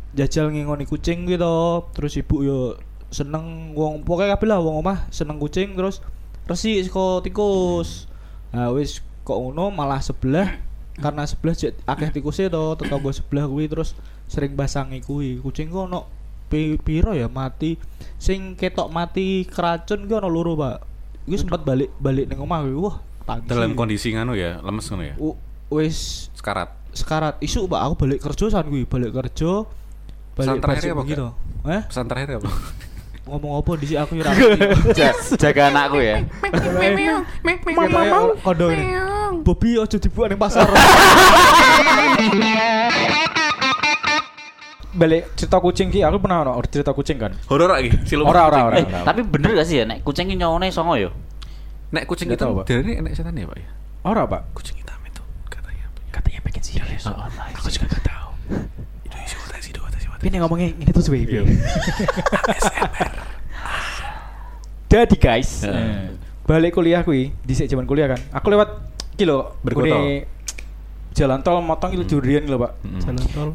jajal 0.10 0.50
ngingoni 0.50 0.84
kucing 0.84 1.24
gitu 1.26 1.56
terus 1.92 2.18
ibu 2.18 2.42
yo 2.42 2.60
seneng 3.08 3.72
wong 3.72 4.04
pokoknya 4.04 4.36
kabeh 4.36 4.48
lah 4.52 4.60
wong 4.60 4.84
omah 4.84 5.08
seneng 5.08 5.40
kucing 5.40 5.74
terus 5.80 6.04
resi 6.48 6.80
saka 6.84 7.24
tikus. 7.24 8.08
Nah 8.52 8.72
wis 8.72 9.04
kok 9.24 9.36
ngono 9.36 9.72
malah 9.72 10.00
sebelah 10.00 10.60
karena 10.98 11.24
sebelah 11.28 11.56
jet 11.56 11.76
akeh 11.84 12.10
tikuse 12.10 12.48
to 12.48 12.64
tetangga 12.80 13.12
sebelah 13.12 13.46
kuwi 13.48 13.68
terus 13.68 13.96
sering 14.28 14.56
basangi 14.56 15.04
kuwi. 15.04 15.40
Kucing 15.40 15.72
ku 15.72 15.88
ono 15.88 16.08
pi- 16.48 16.80
piro 16.80 17.12
ya 17.16 17.28
mati. 17.32 17.76
Sing 18.20 18.56
ketok 18.56 18.92
mati 18.92 19.44
keracun 19.48 20.08
ki 20.08 20.14
ono 20.16 20.28
loro 20.32 20.56
Pak. 20.56 20.78
Iku 21.28 21.36
sempat 21.36 21.68
balik 21.68 21.92
balik 22.00 22.32
ning 22.32 22.40
omah 22.40 22.64
kuwi 22.64 22.76
wah 22.76 22.96
tangsi. 23.28 23.52
dalam 23.52 23.76
kondisi 23.76 24.16
nganu 24.16 24.36
ya 24.36 24.64
lemes 24.64 24.88
ngono 24.88 25.04
ya? 25.04 25.16
U- 25.20 25.40
wis 25.68 26.32
sekarat. 26.36 26.72
sekarat. 26.96 27.36
Isu 27.44 27.68
pak 27.68 27.84
aku 27.84 27.94
balik 28.08 28.20
kerja 28.24 28.48
san 28.48 28.72
gue 28.72 28.88
balik 28.88 29.12
kerja 29.12 29.68
Pesan 30.38 30.62
terakhir 30.62 30.94
balik 30.94 30.94
apa, 30.94 31.02
begitu 31.04 31.28
eh? 31.68 31.82
Pesan 31.90 32.06
terakhir 32.08 32.30
apa 32.40 32.50
ngomong 33.28 33.54
apa 33.58 33.72
di 33.76 33.86
sini 33.86 34.00
aku 34.00 34.14
ja- 34.98 35.12
jaga 35.36 35.68
anakku 35.68 36.00
ya. 36.00 36.24
Mama 37.68 38.02
kodo 38.40 38.72
ini 38.72 38.96
Bobby 39.44 39.76
ojo 39.76 39.96
dibuat 39.96 40.32
ning 40.32 40.40
pasar 40.40 40.64
Balik 44.98 45.30
cerita 45.36 45.60
kucing 45.60 45.94
ki 45.94 46.02
aku 46.02 46.18
pernah 46.18 46.42
ono 46.42 46.58
cerita 46.64 46.90
kucing 46.90 47.18
kan. 47.18 47.30
horor 47.46 47.70
lagi 47.70 47.94
siluman 48.04 48.34
Ora 48.34 48.42
ora 48.44 48.58
kucing. 48.66 48.88
ora. 48.88 48.98
Eh, 48.98 49.06
tapi 49.06 49.22
bener 49.22 49.50
gak 49.54 49.68
sih 49.68 49.78
ya 49.78 49.86
nek 49.86 50.02
kucing 50.02 50.26
ini 50.26 50.42
nyowone 50.42 50.72
songo 50.72 50.98
yo? 50.98 51.14
nek 51.88 52.04
kucing 52.04 52.28
itu 52.28 52.42
dari 52.64 52.82
ini 52.82 52.94
enak 52.98 53.14
setan 53.14 53.32
ya 53.32 53.46
pak 53.46 53.58
ya 53.58 53.70
Ora, 54.04 54.24
Pak. 54.24 54.56
kucing 54.56 54.76
hitam 54.76 54.96
itu 55.04 55.20
katanya 55.46 55.86
Katanya 56.10 56.40
pengen 56.42 56.64
sial 56.64 56.88
ya. 56.88 57.00
aku 57.52 57.68
juga 57.68 57.86
gak 57.90 58.02
tahu 58.02 58.07
itu 58.07 58.07
isi 58.07 58.07
Ini 60.18 60.36
ngomongnya 60.42 60.74
ini 60.74 60.90
tuh 60.90 61.04
baby. 61.10 61.46
Jadi 64.88 65.16
guys, 65.20 65.68
Heeh. 65.68 66.16
balik 66.48 66.72
kuliah 66.74 67.04
kui, 67.04 67.36
di 67.44 67.54
zaman 67.54 67.84
kuliah 67.84 68.16
kan. 68.16 68.20
Aku 68.32 68.48
lewat 68.48 68.88
kilo 69.20 69.60
Berkota. 69.60 69.84
kune 69.84 70.24
jalan 71.12 71.40
tol 71.44 71.60
motong 71.60 71.92
itu 71.92 72.08
durian 72.08 72.48
lho, 72.48 72.56
Pak. 72.56 72.72
Mm. 72.88 73.02
jalan 73.04 73.24
tol 73.28 73.50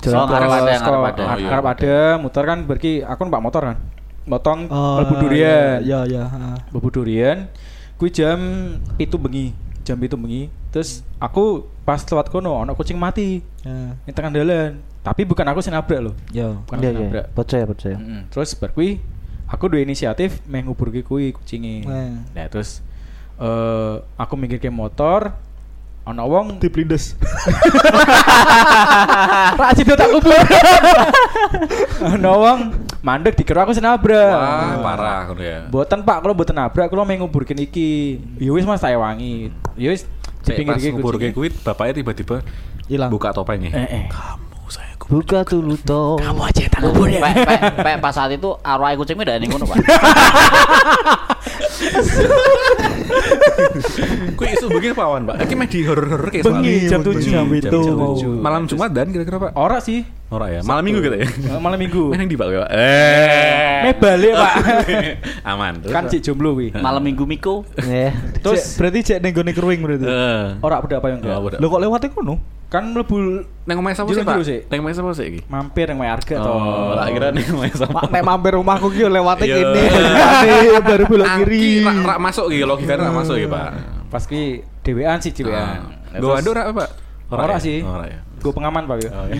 Seko- 0.00 0.24
ngarep 0.32 0.50
ada. 1.04 1.20
ah, 1.20 1.34
Oh, 1.36 1.36
iya. 1.36 1.58
ada, 1.60 1.96
muter 2.16 2.44
kan 2.46 2.58
berarti 2.64 2.92
aku 3.04 3.20
numpak 3.28 3.42
motor 3.44 3.62
kan. 3.68 3.76
Motong 4.24 4.58
Oh, 4.72 4.96
mlebu 5.02 5.14
durian. 5.20 5.84
ya 5.84 6.06
ya 6.08 6.22
ha. 6.24 6.56
Mlebu 6.72 6.88
durian. 6.88 7.38
Kui 8.00 8.08
jam 8.08 8.40
itu 8.96 9.20
bengi, 9.20 9.52
jam 9.84 10.00
itu 10.00 10.16
bengi. 10.16 10.48
Terus 10.72 11.04
aku 11.20 11.68
pas 11.84 12.00
lewat 12.00 12.32
kono 12.32 12.64
ono 12.64 12.72
kucing 12.72 12.96
mati 12.96 13.44
ya 13.60 13.92
di 14.00 14.12
tengah 14.16 14.32
jalan. 14.32 14.80
Tapi 15.00 15.24
bukan 15.24 15.46
aku 15.46 15.60
sing 15.60 15.70
nabrak 15.70 16.00
loh. 16.02 16.14
ya 16.28 16.52
Bukan 16.60 16.76
iya 16.76 16.88
aku 16.90 17.02
nabrak. 17.02 17.24
iya 17.24 17.32
percaya 17.32 17.64
percaya 17.64 17.96
Mm-mm. 17.96 18.28
Terus 18.28 18.52
bar 18.52 18.70
kui 18.70 19.00
aku 19.44 19.64
dua 19.66 19.80
inisiatif 19.80 20.44
meh 20.44 20.60
nguburke 20.60 21.00
kuwi 21.00 21.32
kucinge. 21.32 21.82
Nah. 21.82 22.20
Nah, 22.30 22.46
terus 22.46 22.84
eh 23.36 23.94
aku 24.14 24.34
mikir 24.34 24.58
ke 24.58 24.68
motor 24.68 25.32
ono 26.02 26.22
wong 26.22 26.46
diplindes 26.62 27.16
Rak 29.56 29.72
sido 29.74 29.94
tak 29.94 30.08
kubur. 30.10 30.32
ono 32.12 32.32
wong 32.36 32.58
mandek 33.00 33.34
dikira 33.34 33.64
aku 33.64 33.72
senabrak. 33.72 34.28
wah 34.30 34.76
parah 34.78 35.20
ngono 35.26 35.40
ya 35.40 35.58
Boten 35.66 36.00
Pak, 36.02 36.16
kalau 36.20 36.34
boten 36.34 36.54
nabrak 36.54 36.86
kalau 36.86 37.02
mau 37.02 37.16
nguburkin 37.16 37.58
iki. 37.58 38.20
Ya 38.36 38.50
wis 38.50 38.64
Mas 38.64 38.80
tak 38.80 38.92
ewangi. 38.92 39.48
Ya 39.74 39.90
wis 39.90 40.04
Cek 40.40 40.56
pas 40.62 40.76
ngubur 40.78 41.16
kucinge. 41.16 41.20
kayak 41.22 41.34
kuit 41.34 41.52
bapaknya 41.58 41.92
tiba-tiba 41.96 42.36
hilang 42.86 43.08
buka 43.08 43.28
topengnya 43.30 43.70
Eh, 43.70 43.88
eh. 43.94 44.04
Buka 45.02 45.40
dulu 45.42 45.74
toh 45.78 46.18
Kamu 46.18 46.40
aja 46.42 46.62
tak 46.66 46.80
kubur 46.82 47.06
ya. 47.06 47.20
Pek 47.22 47.34
pek 47.42 47.60
pek 47.78 47.96
pas 47.98 48.12
saat 48.12 48.30
itu 48.30 48.50
arwah 48.60 48.92
kucingnya 48.94 49.24
udah 49.24 49.36
ning 49.38 49.48
ngono, 49.48 49.64
Pak. 49.64 49.76
Kue 54.36 54.46
isu 54.50 54.66
begini 54.68 54.92
Pak 54.92 55.06
Wan, 55.06 55.22
Pak. 55.26 55.36
Iki 55.42 55.54
mah 55.54 55.66
di 55.66 55.78
horor-horor 55.82 56.28
kayak 56.28 56.44
Bengi, 56.44 56.74
semalam. 56.76 56.90
jam 56.90 57.00
tujuh, 57.02 57.30
jam 57.30 57.46
itu. 57.50 57.68
tujuh. 57.68 58.32
Malam 58.36 58.62
Jumat 58.64 58.90
dan 58.92 59.06
kira-kira 59.10 59.36
Pak. 59.38 59.50
Ora 59.54 59.78
sih. 59.80 60.04
Ora 60.30 60.46
ya. 60.48 60.60
Malam 60.62 60.82
Minggu 60.86 61.00
gitu 61.02 61.16
ya. 61.16 61.26
Eh, 61.26 61.60
Malam 61.60 61.78
Minggu. 61.78 62.02
Main 62.12 62.20
yang 62.22 62.30
di 62.30 62.38
Pak 62.38 62.46
Pak. 62.46 62.68
Eh. 62.70 63.78
Meh 63.82 63.94
balik, 63.96 64.32
Pak. 64.32 64.54
Aman. 65.50 65.72
Kan 65.82 66.04
Pak. 66.06 66.10
cik 66.12 66.20
jomblo 66.22 66.54
wi. 66.54 66.70
Malam 66.72 67.02
Minggu 67.02 67.24
Miko. 67.26 67.66
ya 67.76 68.14
Terus- 68.40 68.76
berarti 68.76 69.00
cek 69.04 69.18
ning 69.20 69.32
gone 69.34 69.52
kruing 69.52 69.80
berarti 69.82 70.06
Eh. 70.06 70.44
Ora 70.62 70.80
udah 70.80 70.96
apa 70.96 71.06
yang 71.10 71.18
enggak. 71.20 71.38
Udah. 71.40 71.58
lo 71.58 71.66
kok 71.66 71.80
lewat 71.82 72.00
kono 72.12 72.59
Kan 72.70 72.94
mlebu 72.94 73.42
Neng 73.66 73.76
omahe 73.76 73.92
sapa 73.92 74.06
sih, 74.08 74.22
Pak? 74.22 74.38
Neng 74.70 74.78
omahe 74.78 74.94
sapa 74.94 75.10
sih 75.12 75.26
iki? 75.26 75.40
mampir 75.46 75.86
yang 75.86 75.98
main 75.98 76.10
harga 76.10 76.38
Oh, 76.38 76.94
tak 76.94 77.06
kira 77.10 77.28
neng 77.30 77.46
omahe 77.50 77.70
sapa. 77.70 78.06
Nek 78.06 78.22
mampir 78.22 78.54
rumahku 78.54 78.88
ki 78.88 79.00
yo 79.00 79.08
lewate 79.08 79.42
Iya. 79.42 79.74
kene 80.40 80.78
baru 80.80 81.04
belok 81.04 81.28
kiri 81.42 81.82
rak 81.82 82.18
masuk 82.18 82.46
iki 82.48 82.62
logikanya 82.62 83.10
rak 83.10 83.14
masuk 83.16 83.36
iki, 83.36 83.46
Pak. 83.46 83.68
Pas 84.06 84.22
ki 84.22 84.42
dhewean 84.80 85.18
sih 85.18 85.30
dhewean. 85.30 85.82
Ah. 86.14 86.14
Gue 86.16 86.30
ando 86.32 86.50
rak 86.50 86.66
apa, 86.68 86.74
Pak? 86.80 86.90
Ora 87.32 87.54
ya? 87.54 87.58
sih. 87.58 87.78
Ora 87.82 88.06
ya. 88.06 88.18
Gue 88.38 88.50
pengaman 88.50 88.82
Pak. 88.84 88.96
Oh, 89.04 89.26
ya. 89.26 89.38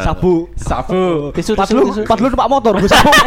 Sabu 0.06 0.34
Sabu. 0.54 1.32
tisu 1.32 1.52
Pas 1.52 1.64
tisu 1.64 1.76
lu- 1.76 2.04
pas 2.04 2.16
lu 2.16 2.28
numpak 2.28 2.48
motor 2.48 2.72
gue 2.76 2.86
sabu 2.86 3.10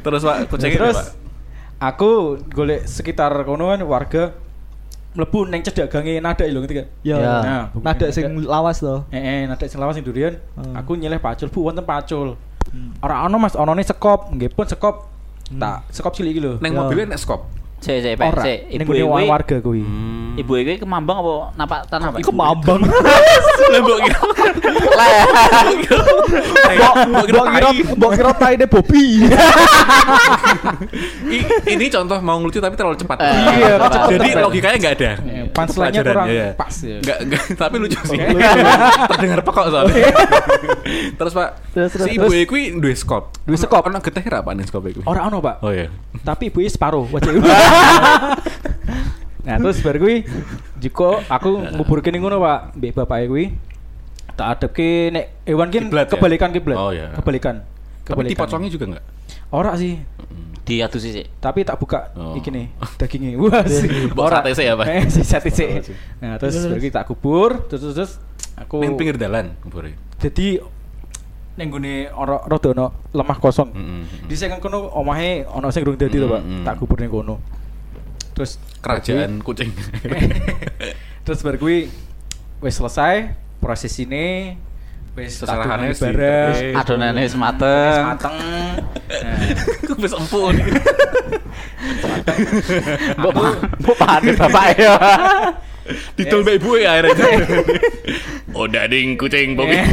Terus 0.00 0.20
Pak, 0.22 0.36
kucingnya 0.46 0.78
Terus 0.78 0.96
Pak. 0.96 1.06
aku 1.82 2.10
golek 2.46 2.84
sekitar 2.84 3.32
kono 3.42 3.68
kan 3.68 3.80
warga 3.82 4.24
mlebu 5.14 5.46
neng 5.46 5.62
cedak 5.62 5.90
gange 5.90 6.18
nada 6.18 6.44
lho 6.44 6.58
ngerti 6.62 6.74
kan. 6.82 6.86
Ya. 7.06 7.16
Ya. 7.18 7.34
Nah, 7.42 7.64
Nada 7.78 8.06
sing 8.10 8.26
lawas 8.44 8.82
to. 8.82 9.06
Eh, 9.14 9.22
eh 9.22 9.40
nada 9.46 9.64
sing 9.64 9.78
lawas 9.78 9.94
sing 9.94 10.04
durian. 10.04 10.34
Hmm. 10.58 10.74
Aku 10.74 10.98
nyeleh 10.98 11.22
pacul, 11.22 11.48
Bu 11.48 11.70
wonten 11.70 11.86
pacul. 11.86 12.34
Ora 12.98 13.22
ono 13.24 13.38
Mas, 13.38 13.54
onone 13.54 13.86
sekop, 13.86 14.34
nggih 14.34 14.50
pun 14.50 14.66
sekop. 14.66 15.06
Tak 15.54 15.86
sekop 15.94 16.12
cilik 16.18 16.34
iki 16.34 16.40
lho. 16.42 16.52
Neng 16.58 16.74
Ya. 16.74 16.78
mobilnya 16.82 17.14
nek 17.14 17.20
skop. 17.22 17.46
Cek 17.84 17.98
cek 18.00 18.14
Pak, 18.16 18.28
Ora, 18.32 18.42
cek. 18.48 18.58
ning 18.72 18.88
Ibu 18.88 18.92
ibu 18.96 19.12
wong 19.12 19.28
warga 19.28 19.56
kuwi. 19.60 19.84
Ibu 20.34 20.52
ibu 20.56 20.70
kemambang 20.80 21.20
apa 21.20 21.32
napak 21.52 21.80
tanah? 21.92 22.16
Iku 22.16 22.32
mambang. 22.32 22.80
Lembok 23.76 23.98
gitu. 24.00 24.24
Mbok 27.28 27.46
kira 27.52 27.68
mbok 27.92 28.10
kira 28.16 28.32
taine 28.34 28.64
Bobby. 28.64 29.04
I- 31.28 31.46
ini 31.68 31.86
contoh 31.92 32.18
mau 32.24 32.40
ngelucu 32.40 32.58
tapi 32.58 32.72
terlalu 32.72 32.96
cepat. 32.96 33.18
Eh, 33.20 33.32
Iya, 33.60 33.76
cepat. 33.76 34.08
Jadi 34.16 34.28
logikanya 34.40 34.76
nggak 34.80 34.94
ada. 34.96 35.10
Punchline-nya 35.54 36.02
kurang 36.02 36.28
iya. 36.28 36.50
pas 36.58 36.74
ya. 36.82 36.98
Nggak, 36.98 37.18
nggak, 37.30 37.42
tapi 37.62 37.74
lucu 37.78 37.98
sih. 38.10 38.18
Oke. 38.18 38.42
Terdengar 39.14 39.40
pekok 39.46 39.64
soalnya. 39.70 40.06
terus 41.18 41.32
Pak, 41.32 41.48
Terus, 41.70 41.90
terus, 41.94 42.06
si 42.10 42.18
ibu 42.18 42.26
kuwi 42.26 42.62
duwe 42.74 42.94
skop. 42.98 43.38
Duwe 43.46 43.54
skop. 43.54 43.86
Ono 43.86 44.02
getih 44.02 44.24
ra 44.26 44.42
Pak 44.42 44.52
ning 44.58 44.66
skop 44.66 44.82
kuwi? 44.82 45.06
Ora 45.06 45.30
ono, 45.30 45.38
Pak. 45.38 45.62
Oh 45.62 45.70
iya. 45.70 45.88
Tapi 46.26 46.50
ibu 46.50 46.58
separuh 46.66 47.06
wajah. 47.06 47.32
nah, 49.46 49.56
terus 49.62 49.78
bar 49.78 49.96
kuwi 50.02 50.26
jiko 50.82 51.22
aku 51.30 51.78
nguburke 51.78 52.10
ning 52.10 52.26
ngono, 52.26 52.42
Pak. 52.42 52.74
Mbek 52.74 52.92
bapake 52.98 53.26
kuwi 53.30 53.46
tak 54.34 54.58
adepke 54.58 55.14
nek 55.14 55.46
hewan 55.46 55.70
kin 55.70 55.86
ya? 55.94 56.10
kebalikan 56.10 56.50
kiblat. 56.50 56.74
Oh, 56.74 56.90
iya. 56.90 57.14
Kebalikan. 57.14 57.62
Tapi 58.04 58.34
dipocongnya 58.34 58.68
juga 58.68 58.84
enggak? 58.90 59.04
Ora 59.54 59.72
sih, 59.78 59.96
Diadu 60.64 60.96
sih. 60.96 61.12
Cek. 61.12 61.26
tapi 61.44 61.60
tak 61.60 61.76
buka 61.76 62.08
Oh. 62.16 62.32
iki 62.32 62.48
nih 62.48 62.72
dagingnya. 62.96 63.36
Wah, 63.44 63.60
sih. 63.68 64.08
Mbok 64.08 64.28
sate 64.32 64.50
sih 64.56 64.64
ya, 64.64 64.74
Pak? 64.74 64.86
Eh, 64.88 65.04
si 65.12 65.20
sate 65.20 65.50
sih. 65.52 65.68
Nah, 66.24 66.40
terus 66.40 66.56
kuwi 66.56 66.88
tak 66.88 67.04
kubur, 67.04 67.68
terus 67.68 67.84
terus, 67.84 67.94
terus 67.94 68.12
aku 68.56 68.80
Ning 68.80 68.96
pinggir 68.96 69.20
dalan 69.20 69.52
kubure. 69.60 69.92
Jadi 70.16 70.56
ning 71.54 71.68
gone 71.70 72.08
ora 72.10 72.42
rada 72.48 72.68
ono 72.72 72.86
lemah 73.12 73.38
kosong. 73.38 73.70
Mm-mm. 73.70 74.26
Di 74.26 74.34
sing 74.34 74.50
kono 74.58 74.90
omahe 74.90 75.44
ono 75.46 75.68
sing 75.68 75.84
durung 75.84 76.00
dadi 76.00 76.16
to, 76.16 76.26
Pak. 76.26 76.42
Tak 76.64 76.74
kubur 76.80 76.96
ning 76.98 77.12
kono. 77.12 77.38
Terus 78.34 78.58
Kerajaan 78.80 79.40
kucing. 79.40 79.70
Terus 81.24 81.40
bar 81.40 81.56
kuwi 81.56 81.88
wis 82.60 82.74
selesai 82.76 83.32
proses 83.60 83.96
ini 83.96 84.56
wis 85.14 85.32
Seserahannya 85.38 85.94
adonane 85.94 85.94
terus. 85.94 86.56
Adonannya 86.74 87.22
wis 87.22 87.32
wis 87.32 87.38
mateng. 87.38 88.02
mateng. 88.02 88.34
Nah, 88.34 89.94
Wis 90.02 90.14
empun. 90.14 90.54
Mbok 93.18 93.32
mbok 93.78 93.96
panen 93.98 94.34
bapak 94.34 94.64
ya. 94.74 94.94
Didol 96.16 96.40
mbak 96.42 96.54
ibu 96.58 96.70
ya 96.80 96.98
akhirnya. 96.98 97.28
Oh 98.54 98.70
dading 98.70 99.18
kucing 99.18 99.58
bobi. 99.58 99.74
eh. 99.74 99.86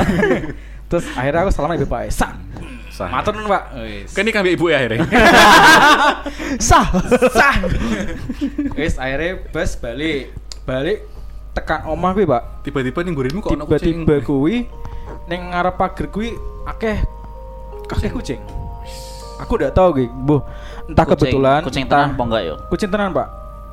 Terus 0.90 1.06
akhirnya 1.18 1.46
aku 1.46 1.52
salam 1.54 1.74
ibu 1.74 1.90
Pak. 1.90 2.14
Sak. 2.14 2.34
Sah. 2.94 3.10
Matur 3.10 3.34
nun, 3.34 3.50
Pak. 3.50 3.74
Wis. 3.82 4.14
Kan 4.14 4.30
ini 4.30 4.38
mbak 4.38 4.54
ibu 4.54 4.66
ya 4.70 4.78
akhirnya. 4.86 5.02
Sah. 6.62 6.86
Sah. 7.34 7.56
Wis 8.78 9.02
akhirnya 9.02 9.42
bus 9.50 9.74
balik. 9.82 10.30
Balik 10.62 11.02
tekan 11.58 11.90
omah 11.90 12.14
kuwi, 12.14 12.30
Pak. 12.30 12.44
Tiba-tiba 12.64 13.00
ning 13.02 13.18
gurimu 13.18 13.42
kok 13.42 13.50
ono 13.58 13.66
kucing. 13.66 14.06
Tiba-tiba 14.06 14.16
kuwi 14.22 14.56
ning 15.32 15.48
ngarep 15.48 15.76
pager 15.76 16.12
kuwi 16.12 16.36
akeh 16.68 17.00
akeh 17.88 18.12
kucing. 18.12 18.42
Aku 19.40 19.58
udah 19.58 19.72
tahu 19.72 19.98
gue, 19.98 20.08
bu. 20.08 20.38
Entah 20.86 21.02
Kucing- 21.02 21.34
kebetulan, 21.34 21.60
Kucing 21.64 21.84
entah- 21.88 22.06
tenan 22.06 22.14
apa 22.14 22.24
enggak 22.24 22.42
yo? 22.46 22.56
Kucing 22.70 22.90
tenan 22.92 23.10
pak. 23.10 23.28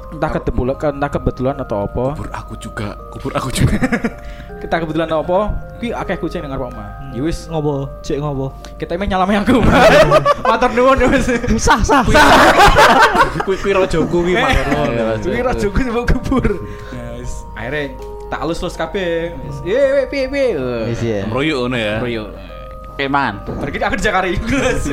Entah 0.08 0.30
kebetulan, 0.32 0.74
entah 0.96 1.10
kebetulan 1.12 1.54
atau 1.60 1.76
apa. 1.84 2.04
Kubur 2.16 2.28
aku 2.32 2.52
juga, 2.56 2.88
kubur 3.12 3.32
aku 3.36 3.48
juga. 3.52 3.76
Kita 4.64 4.74
kebetulan 4.80 5.06
atau 5.06 5.20
apa? 5.20 5.38
Kui 5.76 5.92
akeh 5.92 6.16
kucing 6.16 6.40
ning 6.40 6.50
ngarep 6.50 6.72
omah. 6.72 6.88
Ya 7.12 7.20
wis, 7.20 7.46
Ngopo? 7.46 7.86
Cek 8.00 8.18
ngopo? 8.18 8.50
kita 8.74 8.96
emang 8.96 9.06
nyalami 9.06 9.34
aku. 9.36 9.60
Matur 10.48 10.70
nuwun 10.72 10.98
wis. 11.12 11.26
Sah, 11.60 11.78
sah. 11.78 12.02
Kui 13.44 13.54
kui 13.54 13.70
rojo 13.70 14.02
kuwi 14.08 14.34
Eh, 14.34 14.40
mah. 14.40 14.50
Kuwi 15.20 15.38
ra 15.38 15.52
cukup 15.52 15.86
mau 15.92 16.02
kubur. 16.02 16.46
Wis 17.20 17.44
akhirnya 17.52 17.92
tak 18.28 18.38
alus-alus 18.44 18.76
kabeh. 18.76 19.32
Wis, 19.34 19.58
"Ye, 19.64 20.04
piye 20.08 20.26
piye?" 20.28 20.48
Wis 20.88 21.00
ya. 21.00 21.24
Royo 21.28 21.64
ngono 21.64 21.76
ya. 21.76 21.94
Royo. 22.00 22.24
Keman. 22.98 23.40
Pergi 23.44 23.78
aku 23.78 23.94
di 23.96 24.04
Jakarta 24.04 24.28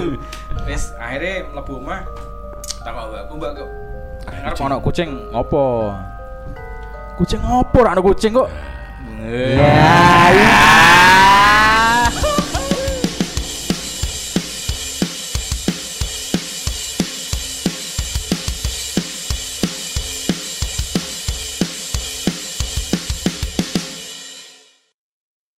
Wis 0.68 0.84
akhirnya 0.98 1.52
mlebu 1.52 1.74
omah. 1.84 2.02
Tak 2.86 2.92
mau 2.94 3.10
aku 3.12 3.34
mbak 3.38 3.52
kok. 3.58 3.70
Ngarep 4.26 4.60
ono 4.62 4.76
kucing 4.82 5.10
ngopo? 5.34 5.94
Kucing 7.18 7.42
ngopo? 7.42 7.80
Ono 7.82 8.02
kucing 8.02 8.32
kok. 8.34 8.50
Ya, 9.26 10.62